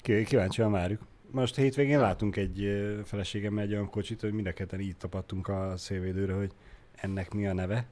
[0.02, 1.00] Ki- Kíváncsian várjuk.
[1.30, 2.68] Most hétvégén látunk egy
[3.04, 6.50] feleségemmel egy olyan kocsit, hogy mind a ketten így tapadtunk a szélvédőre, hogy
[6.94, 7.86] ennek mi a neve.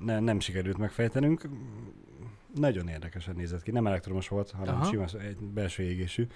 [0.00, 1.48] Ne, nem sikerült megfejtenünk.
[2.54, 3.70] Nagyon érdekesen nézett ki.
[3.70, 4.74] Nem elektromos volt, hanem.
[4.74, 4.84] Aha.
[4.84, 6.26] sima, egy belső égésű.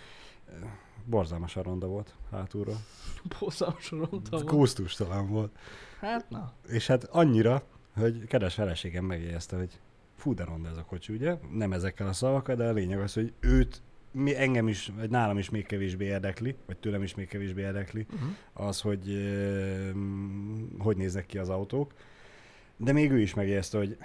[0.61, 0.65] Ö,
[1.05, 2.77] Borzalmasan ronda volt hátulról.
[3.41, 4.45] Bosszalmasan rontam.
[4.45, 5.59] Kusztustalan volt.
[6.01, 6.53] Hát na.
[6.69, 7.63] És hát annyira,
[7.95, 9.81] hogy kedves feleségem megjegyezte, hogy
[10.17, 11.39] fú, de ronda ez a kocsi, ugye?
[11.53, 15.39] Nem ezekkel a szavakkal, de a lényeg az, hogy őt mi, engem is, vagy nálam
[15.39, 18.29] is még kevésbé érdekli, vagy tőlem is még kevésbé érdekli, Uh-huh.
[18.67, 19.91] az, hogy ö,
[20.79, 21.93] hogy néznek ki az autók.
[22.77, 23.97] De még ő is megjegyezte, hogy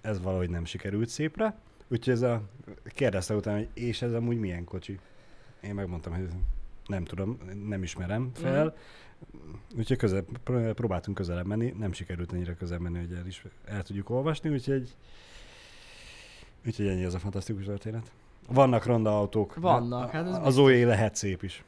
[0.00, 1.58] ez valahogy nem sikerült szépre.
[1.88, 2.42] Úgyhogy ez a,
[2.84, 4.98] kérdezte utána, hogy és ez amúgy milyen kocsi?
[5.60, 6.28] Én megmondtam, hogy
[6.86, 8.76] nem tudom, nem ismerem fel.
[9.76, 13.82] Úgyhogy közel, pró- próbáltunk közelebb menni, nem sikerült ennyire közel menni, hogy el, is, el
[13.82, 14.96] tudjuk olvasni, úgyhogy,
[16.66, 18.12] úgyhogy ennyi az a fantasztikus történet.
[18.48, 19.54] Vannak ronda autók.
[19.54, 21.64] Vannak, hát ez Az Zoe lehet szép is.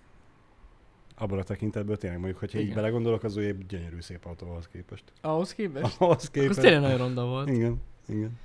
[1.17, 2.77] Abban a tekintetből tényleg mondjuk, hogyha így Igen.
[2.77, 5.05] belegondolok, az Zoe gyönyörű szép autó ahhoz képest.
[5.21, 6.01] Ahhoz képest?
[6.01, 6.61] Ahhoz képest.
[6.61, 7.49] tényleg nagyon ronda volt.
[7.49, 8.39] Igen, igen.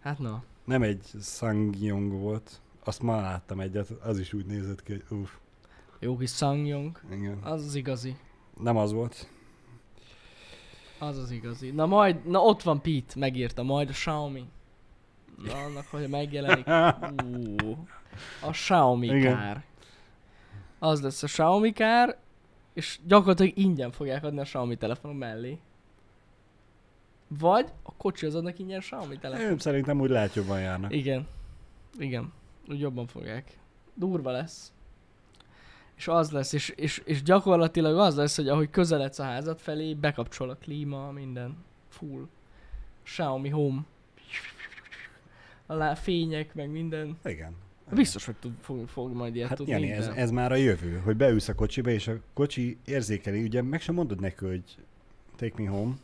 [0.00, 0.44] Hát na.
[0.66, 5.30] Nem egy Sangyong volt, azt már láttam egyet, az is úgy nézett ki, hogy uff,
[5.98, 7.00] Jó kis Sangyong.
[7.10, 7.38] igen.
[7.42, 8.16] Az az igazi.
[8.60, 9.28] Nem az volt.
[10.98, 11.70] Az az igazi.
[11.70, 14.44] Na majd, na ott van Pete, megírta, majd a Xiaomi.
[15.44, 16.66] Na annak, hogy megjelenik.
[17.64, 17.86] Ú,
[18.42, 19.36] a Xiaomi Igen.
[19.36, 19.64] kár.
[20.78, 22.16] Az lesz a Xiaomi kár,
[22.72, 25.58] és gyakorlatilag ingyen fogják adni a Xiaomi telefonom mellé.
[27.28, 29.50] Vagy a kocsi az adnak ingyen Xiaomi telefon.
[29.50, 30.92] Én szerintem úgy lehet jobban járnak.
[30.92, 31.26] Igen.
[31.98, 32.32] Igen.
[32.68, 33.58] Úgy jobban fogják.
[33.94, 34.72] Durva lesz.
[35.96, 39.94] És az lesz, és, és, és gyakorlatilag az lesz, hogy ahogy közeledsz a házad felé,
[39.94, 41.56] bekapcsol a klíma, minden.
[41.88, 42.26] Full.
[43.02, 43.80] Xiaomi Home.
[45.66, 47.18] A fények, meg minden.
[47.24, 47.54] Igen.
[47.92, 49.72] Biztos, hogy tud, fog, fog majd ilyet Hát tudni.
[49.72, 53.62] Jani, ez, ez már a jövő, hogy beülsz a kocsiba, és a kocsi érzékeli, ugye
[53.62, 54.62] meg sem mondod neki, hogy
[55.36, 55.94] take me home,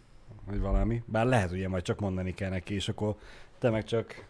[0.46, 3.14] vagy valami, bár lehet ugye majd csak mondani kell neki, és akkor
[3.58, 4.24] te meg csak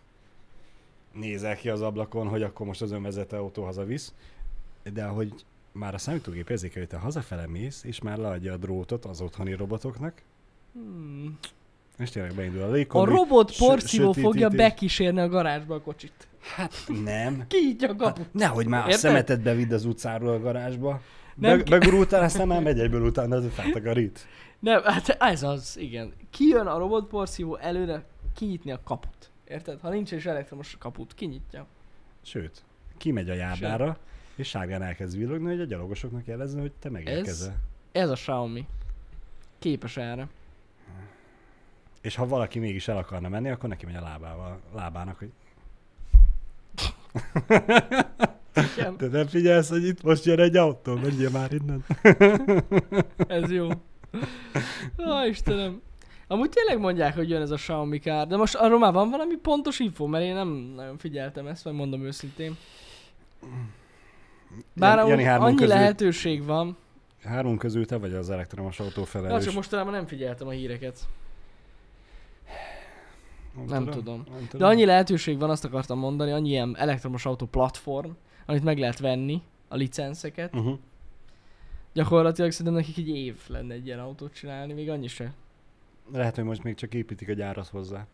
[1.12, 4.12] nézel ki az ablakon, hogy akkor most az önvezető autó hazavisz,
[4.92, 5.32] de hogy
[5.72, 9.52] már a számítógép érzékeli, hogy te hazafele mész, és már leadja a drótot az otthoni
[9.54, 10.22] robotoknak,
[10.72, 11.38] Hmm.
[11.98, 13.10] és tényleg beindul a A légkombi.
[13.10, 16.12] robot sö- porszívó fogja bekísérni a garázsba a kocsit.
[16.56, 16.72] Hát
[17.04, 17.44] nem.
[17.48, 18.16] Kinyitja a kaput.
[18.18, 18.94] Hát, nehogy már Érted?
[18.94, 21.00] a szemetet bevidd az utcáról a garázsba.
[21.34, 24.26] Nem Be, ki- begurultál, aztán már megy egyből utána, az feltakarít.
[24.62, 26.12] Nem, hát ez az, igen.
[26.30, 28.04] Kijön a robot porszívó előre
[28.34, 29.30] kinyitni a kaput.
[29.48, 29.80] Érted?
[29.80, 31.66] Ha nincs is elektromos kaput, kinyitja.
[32.22, 32.64] Sőt,
[32.96, 33.98] kimegy a járdára,
[34.34, 37.56] és sárgán elkezd villogni, hogy a gyalogosoknak jelezni, hogy te megérkezel.
[37.92, 38.66] Ez a Xiaomi.
[39.58, 40.28] Képes erre.
[42.00, 45.32] És ha valaki mégis el akarna menni, akkor neki megy a lábával, lábának, hogy
[48.96, 51.84] te nem figyelsz, hogy itt most jön egy autó, menjél már innen.
[53.26, 53.68] ez jó.
[55.08, 55.80] Ó, Istenem.
[56.26, 59.36] Amúgy tényleg mondják, hogy jön ez a Xiaomi kár, de most arról már van valami
[59.36, 62.56] pontos info, mert én nem nagyon figyeltem ezt, vagy mondom őszintén.
[64.72, 66.76] Bár Jani amúgy hármunk annyi közül- lehetőség van.
[67.24, 69.44] Három közül te vagy az elektromos autó felelős.
[69.44, 70.98] csak mostanában nem figyeltem a híreket.
[73.68, 74.24] nem tudom.
[74.30, 74.60] Nem tudom.
[74.60, 78.10] De annyi lehetőség van, azt akartam mondani, annyi ilyen elektromos autó platform,
[78.46, 80.54] amit meg lehet venni, a licenszeket.
[80.54, 80.78] Uh-huh.
[81.92, 85.32] Gyakorlatilag szerintem nekik egy év lenne egy ilyen autót csinálni, még annyi se.
[86.12, 88.06] Lehet, hogy most még csak építik a gyárat hozzá.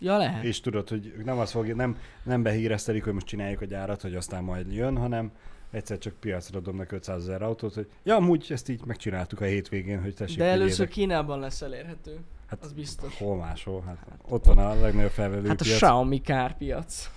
[0.00, 0.44] Ja, lehet.
[0.44, 4.14] És tudod, hogy nem azt fogja, nem, nem behíreztelik, hogy most csináljuk a gyárat, hogy
[4.14, 5.32] aztán majd jön, hanem
[5.70, 10.00] egyszer csak piacra dobnak 500 ezer autót, hogy ja, amúgy ezt így megcsináltuk a hétvégén,
[10.00, 10.88] hogy tessék, De először.
[10.88, 12.18] Kínában lesz elérhető.
[12.46, 13.18] Hát az biztos.
[13.18, 13.82] Hol máshol?
[13.86, 13.98] Hát,
[14.28, 15.76] ott van a legnagyobb felvevő Hát a piac.
[15.76, 17.10] Xiaomi kárpiac.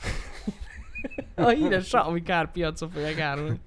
[1.35, 3.59] a híres Xiaomi kárpiacon fogják árulni.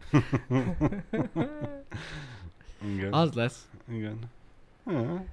[2.83, 3.13] Igen.
[3.13, 3.69] Az lesz.
[3.89, 4.19] Igen.
[4.87, 5.25] Ja,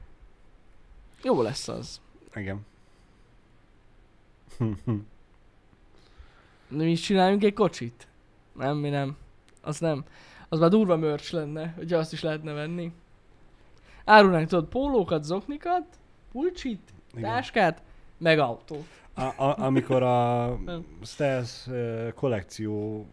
[1.23, 2.01] Jó lesz az.
[2.35, 2.65] igen.
[6.67, 8.07] Mi is csináljunk egy kocsit?
[8.53, 9.17] Nem, mi nem.
[9.61, 10.05] Az nem.
[10.49, 12.91] Az már durva merch lenne, hogy azt is lehetne venni.
[14.05, 15.83] Árulnánk tudod pólókat, zoknikat,
[16.31, 17.23] pulcsit, Igen.
[17.23, 17.81] táskát,
[18.17, 18.87] meg autót.
[19.17, 20.59] A, a, amikor a
[21.67, 23.05] ö, kollekció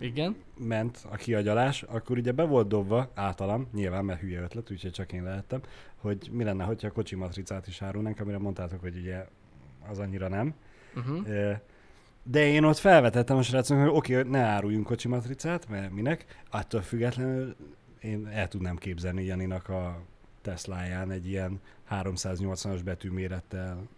[0.00, 0.36] Igen.
[0.58, 5.12] ment a kiagyalás, akkor ugye be volt dobva, általam, nyilván, mert hülye ötlet, úgyhogy csak
[5.12, 5.60] én lehettem,
[5.96, 9.26] hogy mi lenne, hogyha a kocsi matricát is árulnánk, amire mondtátok, hogy ugye
[9.88, 10.54] az annyira nem.
[10.94, 11.56] Uh-huh.
[12.22, 16.42] De én ott felvetettem a srácoknak, hogy oké, okay, ne áruljunk kocsi matricát, mert minek.
[16.50, 17.56] Attól függetlenül
[18.00, 20.02] én el tudnám képzelni Janinak a
[20.42, 21.60] Tesláján egy ilyen
[21.90, 23.88] 380-as betűmérettel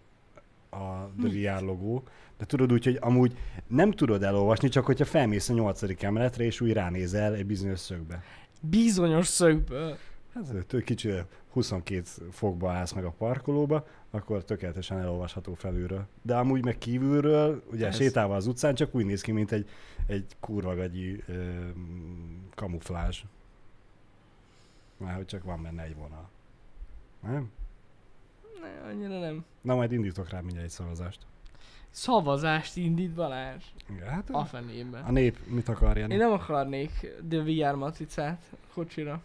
[0.71, 2.03] a The VR logó.
[2.39, 6.61] De tudod úgy, hogy amúgy nem tudod elolvasni, csak hogyha felmész a nyolcadik emeletre, és
[6.61, 8.23] úgy ránézel egy bizonyos szögbe.
[8.61, 9.97] Bizonyos szögből.
[10.35, 11.11] Hát tök kicsi,
[11.51, 16.07] 22 fokba állsz meg a parkolóba, akkor tökéletesen elolvasható felülről.
[16.23, 19.69] De amúgy meg kívülről, ugye Ez- sétálva az utcán, csak úgy néz ki, mint egy,
[20.07, 21.53] egy kurva gagyi ö,
[22.55, 23.23] kamuflázs.
[24.97, 26.29] Már hogy csak van benne egy vonal.
[27.23, 27.51] Nem?
[28.61, 29.45] Ne, annyira nem.
[29.61, 31.27] Na majd indítok rá mindjárt egy szavazást.
[31.91, 33.65] Szavazást indít Balázs.
[33.91, 34.99] Igen, hát A fenébe.
[34.99, 36.13] a nép mit akar Jani?
[36.13, 38.43] Én nem akarnék de VR matricát
[38.73, 39.23] kocsira.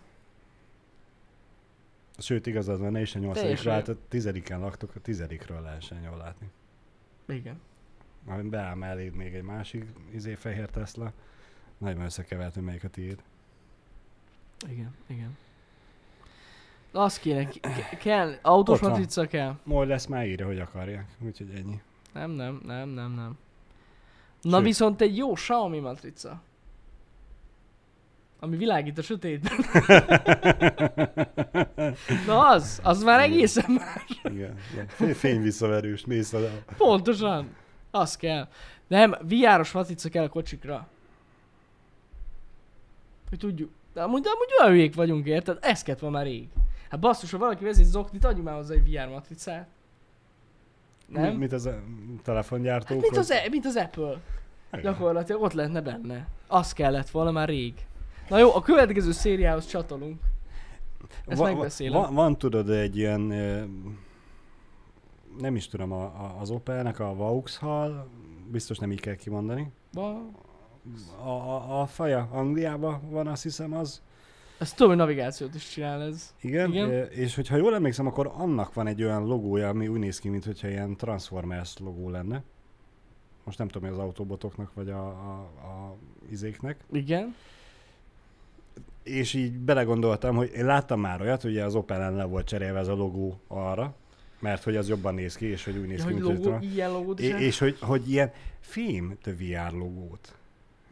[2.17, 6.17] Sőt, igazad van, ne is a nyolcadikra, hát a tizediken laktok, a tizedikről lehessen jól
[6.17, 6.49] látni.
[7.27, 7.61] Igen.
[8.25, 11.13] Majd beáll melléd még egy másik izé fehér Tesla.
[11.77, 13.23] Nagyon összekevert, hogy melyik a tiéd.
[14.69, 15.37] Igen, igen.
[16.95, 18.89] Az kéne, k- kell, autós Ott van.
[18.91, 19.55] matrica kell.
[19.63, 21.05] Majd lesz már írja, hogy akarják.
[21.25, 21.81] Úgyhogy ennyi.
[22.13, 23.37] Nem, nem, nem, nem, nem.
[24.41, 24.65] Na Sőt.
[24.65, 26.41] viszont egy jó Xiaomi matrica.
[28.39, 29.53] Ami világít a sötétben.
[32.27, 34.05] Na az, az már egészen más.
[34.23, 34.57] Igen.
[34.71, 34.87] igen.
[34.87, 36.49] Fény- Fényvisszaverős, mész oda.
[36.77, 37.55] Pontosan.
[37.91, 38.47] Az kell.
[38.87, 40.87] Nem, VR-os matrica kell a kocsikra.
[43.29, 43.71] Hogy tudjuk.
[43.93, 45.57] De amúgy, de amúgy olyan hülyék vagyunk, érted?
[45.61, 46.47] Ez kellett volna már rég.
[46.93, 49.67] Hát basszus, ha valaki vezet zoknit, adjunk már hozzá egy VR matricát.
[51.07, 51.31] Nem?
[51.31, 51.69] Mi, mint az
[52.23, 52.89] telefongyártók.
[52.89, 54.21] Hát, mint, az, E- mint az Apple.
[54.71, 54.81] Igen.
[54.81, 56.27] Gyakorlatilag ott lehetne benne.
[56.47, 57.73] Az kellett volna már rég.
[58.29, 60.21] Na jó, a következő szériához csatolunk.
[61.27, 62.01] Ezt Va- megbeszélem.
[62.01, 63.21] Van, van, tudod egy ilyen,
[65.39, 68.07] nem is tudom, a, a, az Opelnek a Vauxhall,
[68.51, 69.71] biztos nem így kell kimondani.
[69.93, 70.21] Ba...
[71.23, 74.01] A, a, a faja Angliában van, azt hiszem az.
[74.63, 76.33] Ezt tudom, hogy navigációt is csinál ez.
[76.41, 77.07] Igen, Igen.
[77.11, 80.67] És hogyha jól emlékszem, akkor annak van egy olyan logója, ami úgy néz ki, mintha
[80.67, 82.43] ilyen Transformers logó lenne.
[83.43, 85.95] Most nem tudom, hogy az autobotoknak vagy a, a, a
[86.31, 86.77] izéknek.
[86.91, 87.35] Igen.
[89.03, 92.87] És így belegondoltam, hogy én láttam már olyat, hogy az Opel le volt cserélve ez
[92.87, 93.95] a logó arra,
[94.39, 96.51] mert hogy az jobban néz ki, és hogy úgy néz Ja, ki, hogy mint logó,
[96.51, 98.31] hogy ilyen logót és, és hogy, hogy ilyen
[99.21, 100.35] the VR logót.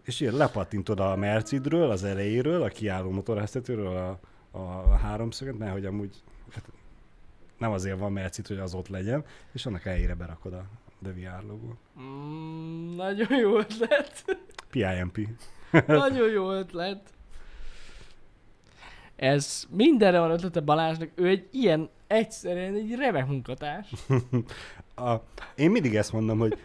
[0.03, 4.19] És ilyen lepattintod a Mercidről, az elejéről, a kiálló motorháztetőről a,
[4.57, 6.15] a háromszöget, mert hogy amúgy
[6.53, 6.63] hát
[7.57, 10.65] nem azért van Mercid, hogy az ott legyen, és annak elejére berakod a
[11.03, 11.77] The VR logót.
[12.01, 14.37] Mm, nagyon jó ötlet.
[14.69, 15.17] PIMP.
[15.87, 17.13] nagyon jó ötlet.
[19.15, 21.09] Ez mindenre van ötlete Balázsnak.
[21.15, 23.91] Ő egy ilyen egyszerűen egy remek munkatárs.
[24.95, 25.15] A,
[25.55, 26.57] én mindig ezt mondom, hogy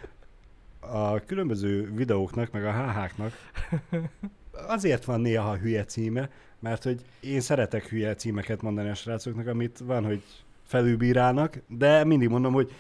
[0.92, 3.32] a különböző videóknak, meg a HH-knak
[4.68, 6.30] azért van néha hülye címe,
[6.60, 10.22] mert hogy én szeretek hülye címeket mondani a srácoknak, amit van, hogy
[10.66, 12.70] felülbírálnak, de mindig mondom, hogy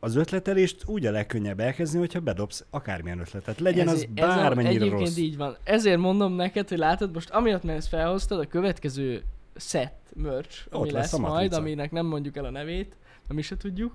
[0.00, 3.60] az ötletelést úgy a legkönnyebb elkezdeni, hogyha bedobsz akármilyen ötletet.
[3.60, 5.16] Legyen az Ez- ez a- bármennyire rossz.
[5.16, 5.56] így van.
[5.64, 9.22] Ezért mondom neked, hogy látod, most amiatt, mert ezt felhoztad, a következő
[9.56, 12.94] set merch, ami Ott lesz, lesz a majd, aminek nem mondjuk el a nevét,
[13.32, 13.92] nem is se tudjuk.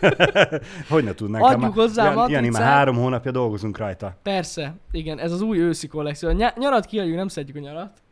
[0.88, 1.44] hogy ne tudnánk?
[1.44, 4.16] Adjuk már, hozzá Jani, Jani, már három hónapja dolgozunk rajta.
[4.22, 6.28] Persze, igen, ez az új őszi kollekció.
[6.28, 8.02] A ny- nyarat kiadjuk, nem szedjük a nyarat.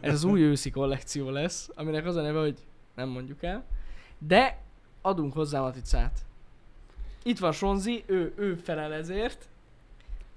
[0.00, 2.58] Ez az új őszi kollekció lesz, aminek az a neve, hogy
[2.94, 3.64] nem mondjuk el.
[4.18, 4.58] De
[5.02, 6.18] adunk hozzá matricát.
[7.22, 9.48] Itt van Sonzi, ő, ő felel ezért.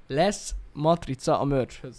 [0.07, 1.97] Lesz matrica a merchhöz.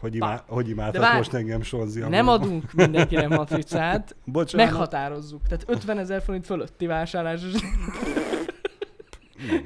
[0.00, 2.00] Hogy, imá, hogy imádhat De várj, most engem Sonzi.
[2.00, 2.46] Nem amúgy.
[2.46, 4.66] adunk mindenkinek matricát, Bocsánat.
[4.70, 5.42] meghatározzuk.
[5.42, 7.40] Tehát 50 ezer forint fölötti vásárlás.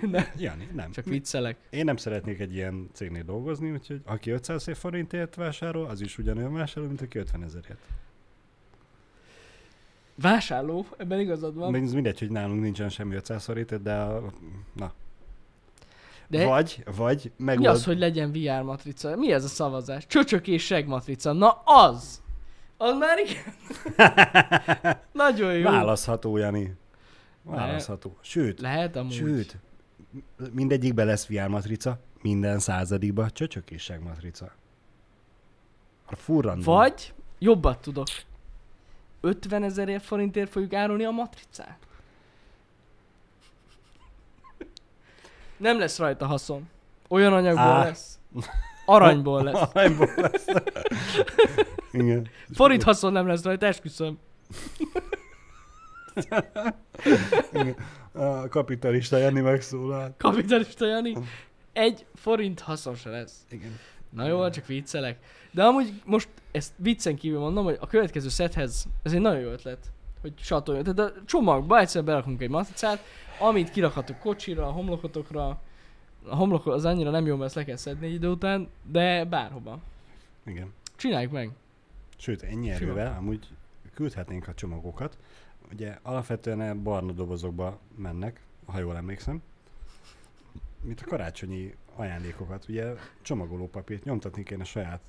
[0.00, 0.90] Nem, Jani, nem.
[0.90, 1.56] csak viccelek.
[1.70, 6.18] Én nem szeretnék egy ilyen cégnél dolgozni, úgyhogy aki 500 ezer forintért vásárol, az is
[6.18, 7.80] ugyanolyan vásárol, mint aki 50 ezerért.
[10.14, 11.70] Vásárló, ebben igazad van.
[11.70, 14.32] Még mindegy, hogy nálunk nincsen semmi 500 forintért, de a,
[14.72, 14.92] na.
[16.32, 16.46] De.
[16.46, 17.66] Vagy, vagy mi megold...
[17.66, 19.16] az, hogy legyen VR matrica?
[19.16, 20.06] Mi ez a szavazás?
[20.06, 21.32] Csöcsök és seg matrica.
[21.32, 22.22] Na az!
[22.76, 23.54] Az már igen.
[25.12, 25.62] Nagyon jó.
[25.62, 26.74] Választható, Jani.
[27.42, 28.16] Választható.
[28.20, 29.12] Sőt, Lehet amúgy.
[29.12, 29.58] sőt,
[30.52, 34.52] mindegyikben lesz VR matrica, minden századikban csöcsök és seg matrica.
[36.06, 36.74] A furrandom.
[36.74, 38.06] Vagy jobbat tudok.
[39.20, 41.78] 50 ezer forintért fogjuk árulni a matricát.
[45.62, 46.68] Nem lesz rajta haszon.
[47.08, 47.84] Olyan anyagból Á.
[47.84, 48.18] lesz.
[48.86, 49.60] Aranyból lesz.
[49.72, 50.46] Aranyból lesz.
[51.92, 52.28] Igen.
[52.52, 54.18] Forint haszon nem lesz rajta, esküszöm.
[57.52, 57.76] Igen.
[58.12, 60.14] A kapitalista Jani megszólal.
[60.18, 61.16] Kapitalista Jani.
[61.72, 63.46] Egy forint haszon se lesz.
[63.50, 63.78] Igen.
[64.10, 65.18] Na jó, csak viccelek.
[65.50, 69.50] De amúgy most ezt viccen kívül mondom, hogy a következő sethez, ez egy nagyon jó
[69.50, 69.78] ötlet,
[70.22, 70.84] hogy satoljon.
[70.84, 72.98] Tehát a csomagba egyszer berakunk egy matricát,
[73.40, 75.60] amit kirakhatok kocsira, a homlokotokra.
[76.28, 79.24] A homlok az annyira nem jó, mert ezt le kell szedni egy idő után, de
[79.24, 79.78] bárhova.
[80.46, 80.72] Igen.
[80.96, 81.50] Csináljuk meg.
[82.16, 82.74] Sőt, ennyi Sima.
[82.74, 83.48] erővel amúgy
[83.94, 85.18] küldhetnénk a csomagokat.
[85.72, 89.42] Ugye alapvetően e barna dobozokba mennek, ha jól emlékszem.
[90.80, 92.64] Mint a karácsonyi ajándékokat.
[92.68, 92.92] Ugye
[93.22, 95.00] csomagolópapírt nyomtatni kéne saját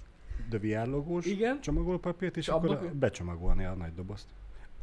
[0.49, 1.61] The VR logós Igen.
[1.61, 4.25] csomagolópapírt, és És akkor abba- becsomagolni a nagy dobozt.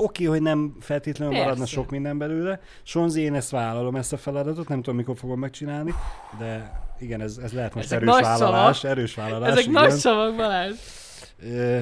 [0.02, 1.46] Oké, hogy nem feltétlenül Persze.
[1.48, 2.60] maradna sok minden belőle.
[2.82, 5.94] Sonzi, én ezt vállalom, ezt a feladatot, nem tudom, mikor fogom megcsinálni,
[6.38, 8.96] de igen, ez, ez lehet most Ezek erős vállalás, szavak.
[8.96, 9.50] erős vállalás.
[9.50, 9.82] Ezek igen.
[9.82, 10.76] nagy szavak, Balázs.
[11.42, 11.80] Ö,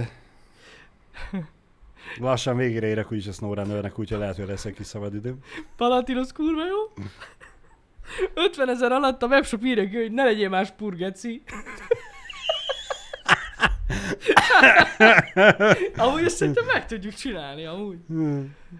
[2.19, 5.39] Lassan végére érek úgyis a SnowRunnernek, úgyhogy lehet, hogy lesz egy kis szabad időm.
[5.77, 7.05] Palatinos kurva jó.
[8.47, 11.43] 50 ezer alatt a webshop írja hogy ne legyél más purgeci.
[15.97, 17.99] amúgy ezt szerintem meg tudjuk csinálni, amúgy.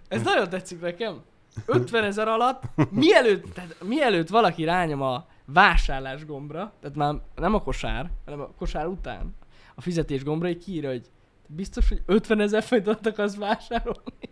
[0.09, 1.23] Ez nagyon tetszik nekem.
[1.67, 7.63] 50 ezer alatt, mielőtt, tehát mielőtt valaki rányom a vásárlás gombra, tehát már nem a
[7.63, 9.35] kosár, hanem a kosár után,
[9.75, 11.11] a fizetés gombra, így kiírja, hogy
[11.47, 14.31] biztos, hogy 50 ezer forint alatt akarsz vásárolni.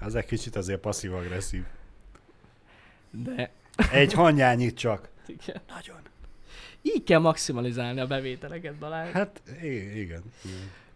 [0.00, 1.62] Ez egy kicsit azért passzív-agresszív.
[3.10, 3.50] De
[3.92, 5.08] Egy hanyányit csak.
[5.26, 5.60] igen.
[5.68, 5.96] Nagyon.
[6.94, 9.12] Így kell maximalizálni a bevételeket, Balázs.
[9.12, 9.96] Hát igen.
[9.96, 10.22] igen.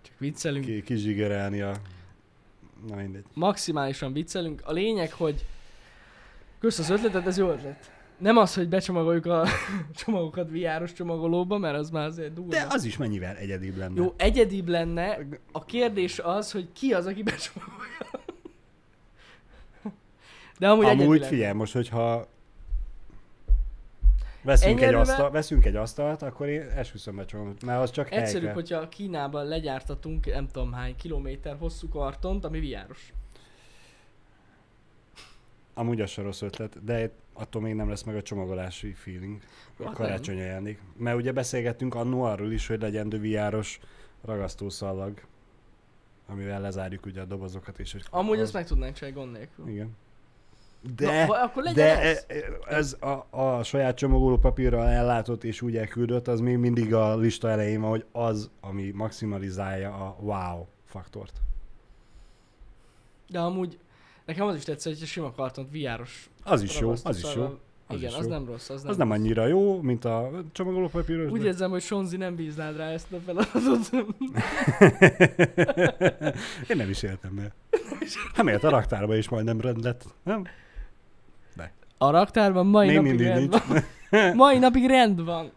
[0.03, 0.65] Csak viccelünk.
[0.65, 1.75] Ki, kizsigerelni a...
[2.89, 3.25] Na mindegy.
[3.35, 4.63] Maximálisan viccelünk.
[4.65, 5.45] A lényeg, hogy
[6.61, 7.91] kösz az ötletet, ez jó ötlet.
[8.19, 9.47] Nem az, hogy becsomagoljuk a
[10.05, 12.51] csomagokat VR-os csomagolóba, mert az már azért durva.
[12.51, 14.03] De az is mennyivel egyedibb lenne.
[14.03, 15.19] Jó, egyedibb lenne.
[15.53, 17.99] A kérdés az, hogy ki az, aki becsomagolja.
[20.59, 22.29] De amúgy, Amúgy figyelj, most hogyha
[24.43, 28.53] veszünk egy, asztal, veszünk egy asztalt, akkor én esküszöm becsomom, mert az csak Egyszerűbb, helyke.
[28.53, 33.13] hogyha Kínában legyártatunk nem tudom hány kilométer hosszú kartont, ami viáros.
[35.75, 39.41] Amúgy az se rossz ötlet, de attól még nem lesz meg a csomagolási feeling.
[39.79, 40.81] A Hát karácsony ajándék.
[40.97, 43.81] Mert ugye beszélgettünk annó arról is, hogy legyen dövijáros
[44.25, 45.21] ragasztószalag,
[46.27, 48.43] amivel lezárjuk ugye a dobozokat és hogy Amúgy az...
[48.43, 49.69] ezt meg tudnánk csinálni gond nélkül.
[49.69, 49.97] Igen.
[50.97, 52.25] De, De, Na, akkor de ez.
[52.29, 56.95] e- e- ez a, a saját csomagoló papírral ellátott és úgy elküldött, az még mindig
[56.95, 61.33] a lista elején van, hogy az, ami maximalizálja a wow faktort.
[63.29, 63.79] De amúgy
[64.27, 67.59] nekem az is tetszett, hogy a sima kartont viáros Az is jó, az is jó.
[67.87, 68.31] Az Igen, is az jó.
[68.31, 69.19] nem rossz, az nem Az nem rossz.
[69.19, 71.31] annyira jó, mint a csomagoló papíros.
[71.31, 73.91] Úgy érzem, hogy Sonzi nem bíznád rá ezt a feladatot.
[76.71, 77.53] Én nem is éltem be.
[78.37, 80.05] Nem élt a raktárba is majdnem rend lett.
[80.23, 80.45] Nem?
[82.03, 83.63] A raktárban mai Még napig rend nincs.
[84.11, 84.35] van.
[84.37, 85.51] Mai napig rend van.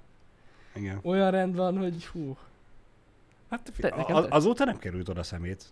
[0.75, 0.99] Igen.
[1.03, 2.37] Olyan rend van, hogy hú.
[3.49, 5.65] Hát Te- a- te- azóta nem került oda szemét.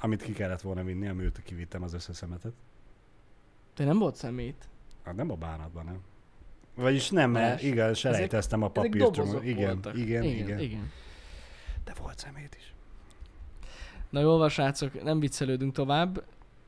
[0.00, 2.52] Amit ki kellett volna vinni, amióta kivittem az összes szemetet.
[3.74, 4.68] Te nem volt szemét.
[5.04, 5.98] Hát nem a bánatban, nem.
[6.74, 10.90] Vagyis nem, mert igen, selejteztem a Ezek dobozok Igen, igen, igen, igen, igen.
[11.84, 12.74] De volt szemét is.
[14.10, 16.22] Na jól van, srácok, nem viccelődünk tovább.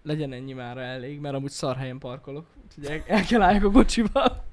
[0.07, 2.47] Legyen ennyi már elég, mert amúgy szar helyen parkolok.
[2.65, 4.45] Úgyhogy el, el kell álljak a kocsiba.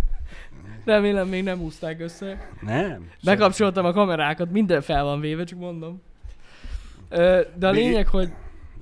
[0.84, 2.48] Remélem még nem húzták össze.
[2.60, 3.10] Nem.
[3.24, 6.02] Bekapcsoltam a kamerákat, minden fel van véve, csak mondom.
[7.56, 8.32] De a lényeg, hogy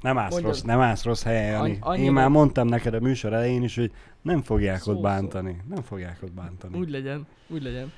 [0.01, 0.53] Nem állsz Mondjad.
[0.53, 1.78] rossz, nem állsz rossz helyen, Jani.
[1.80, 3.92] Annyi- Én már mondtam neked a műsor elején is, hogy
[4.22, 5.03] nem fogják Szó, ott szó.
[5.03, 5.57] bántani.
[5.68, 6.78] Nem fogják ott bántani.
[6.78, 7.92] úgy legyen, úgy legyen.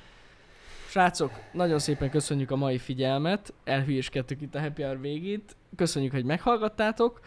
[0.93, 6.25] Srácok, nagyon szépen köszönjük a mai figyelmet, elhülyéskedtük itt a Happy Hour végét, köszönjük, hogy
[6.25, 7.19] meghallgattátok.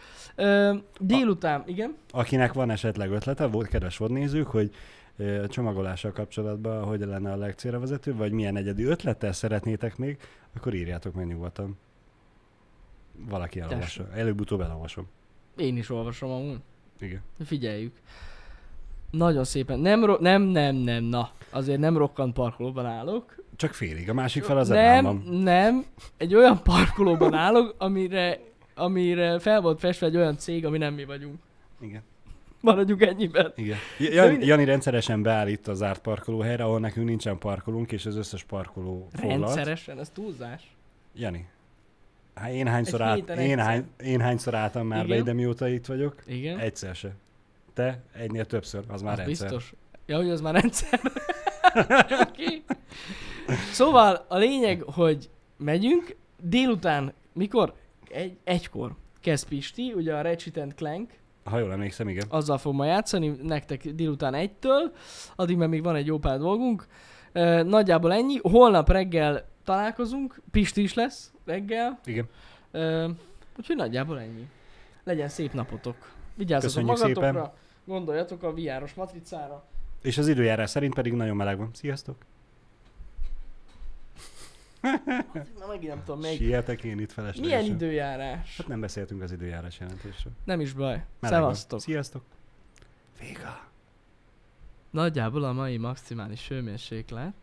[0.99, 1.95] Délután, igen?
[2.11, 4.71] Akinek van esetleg ötlete, volt kedves vodnézők, hogy
[5.17, 10.17] a csomagolással kapcsolatban hogy lenne a legcélra vezető, vagy milyen egyedi ötlettel szeretnétek még,
[10.55, 11.77] akkor írjátok meg nyugodtan.
[13.29, 14.07] Valaki elolvassa.
[14.13, 15.07] Előbb-utóbb elolvasom.
[15.57, 16.59] Én is olvasom amúgy.
[16.99, 17.21] Igen.
[17.45, 17.95] Figyeljük.
[19.11, 19.79] Nagyon szépen.
[19.79, 21.31] Nem, ro- nem, nem, nem, na.
[21.49, 23.45] Azért nem rokkant parkolóban állok.
[23.57, 25.23] Csak félig, a másik fel az nem, van.
[25.31, 25.85] nem.
[26.17, 28.39] Egy olyan parkolóban állok, amire,
[28.75, 31.35] amire fel volt festve egy olyan cég, ami nem mi vagyunk.
[31.81, 32.01] Igen.
[32.61, 33.53] Maradjuk ennyiben.
[33.55, 33.77] Igen.
[33.99, 38.15] Jan, minden- Jani rendszeresen beáll itt a zárt parkolóhelyre, ahol nekünk nincsen parkolunk, és az
[38.15, 39.39] összes parkoló foglalt.
[39.41, 40.75] Rendszeresen, ez túlzás.
[41.15, 41.47] Jani.
[42.35, 45.19] Hát én hányszor, Egy át, én, hány, én hányszor álltam már be Igen.
[45.19, 46.15] ide, mióta itt vagyok?
[46.25, 46.57] Igen.
[46.59, 47.11] Egyszer se.
[47.73, 49.47] Te egynél többször, az már az rendszer.
[49.49, 49.73] biztos.
[50.05, 50.99] Ja, hogy az már rendszer.
[52.29, 52.63] okay.
[53.71, 57.73] Szóval a lényeg, hogy megyünk, délután, mikor?
[58.09, 58.91] Egy, egykor
[59.21, 61.11] kezd Pisti, ugye a Ratchet and Clank,
[61.43, 62.25] Ha jól emlékszem, igen.
[62.29, 64.91] azzal fog ma játszani, nektek délután egytől,
[65.35, 66.87] addig már még van egy jó pár dolgunk.
[67.31, 72.25] E, nagyjából ennyi, holnap reggel találkozunk, Pisti is lesz reggel, Igen.
[72.71, 73.05] e,
[73.57, 74.47] úgyhogy nagyjából ennyi.
[75.03, 75.95] Legyen szép napotok.
[76.35, 77.51] Vigyázzatok Köszönjük magatokra, szépen.
[77.85, 79.65] gondoljatok a viáros matricára.
[80.01, 81.69] És az időjárás szerint pedig nagyon meleg van.
[81.73, 82.15] Sziasztok!
[85.59, 86.37] Na megint nem tudom még.
[86.37, 87.59] Sietek én itt feleslegesen.
[87.59, 88.57] Milyen időjárás?
[88.57, 90.33] Hát nem beszéltünk az időjárás jelentésről.
[90.43, 91.05] Nem is baj.
[91.19, 91.39] Meleg.
[91.39, 91.79] Szevasztok.
[91.81, 92.23] Sziasztok!
[93.19, 93.65] Véga!
[94.89, 97.33] Nagyjából a mai maximális hőmérséklet.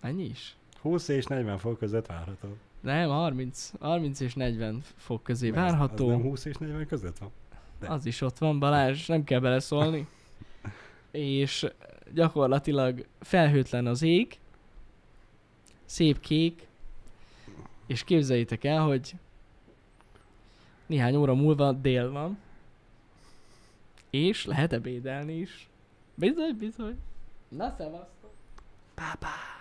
[0.00, 0.56] Ennyi is?
[0.80, 2.56] 20 és 40 fok között várható.
[2.80, 6.08] Nem, 30, 30 és 40 fok közé Nem, Az, az várható.
[6.08, 7.30] nem 20 és 40 között van.
[7.80, 7.88] de.
[7.88, 10.06] Az is ott van, Balázs, nem kell beleszólni.
[11.10, 11.66] és
[12.14, 14.38] gyakorlatilag felhőtlen az ég,
[15.88, 16.66] szép kék,
[17.86, 19.14] és képzeljétek el, hogy
[20.86, 22.38] néhány óra múlva dél van,
[24.10, 25.68] és lehet ebédelni is.
[26.14, 26.98] Bizony, bizony.
[27.48, 28.32] Na, szevasztok!
[28.94, 29.57] Pápá!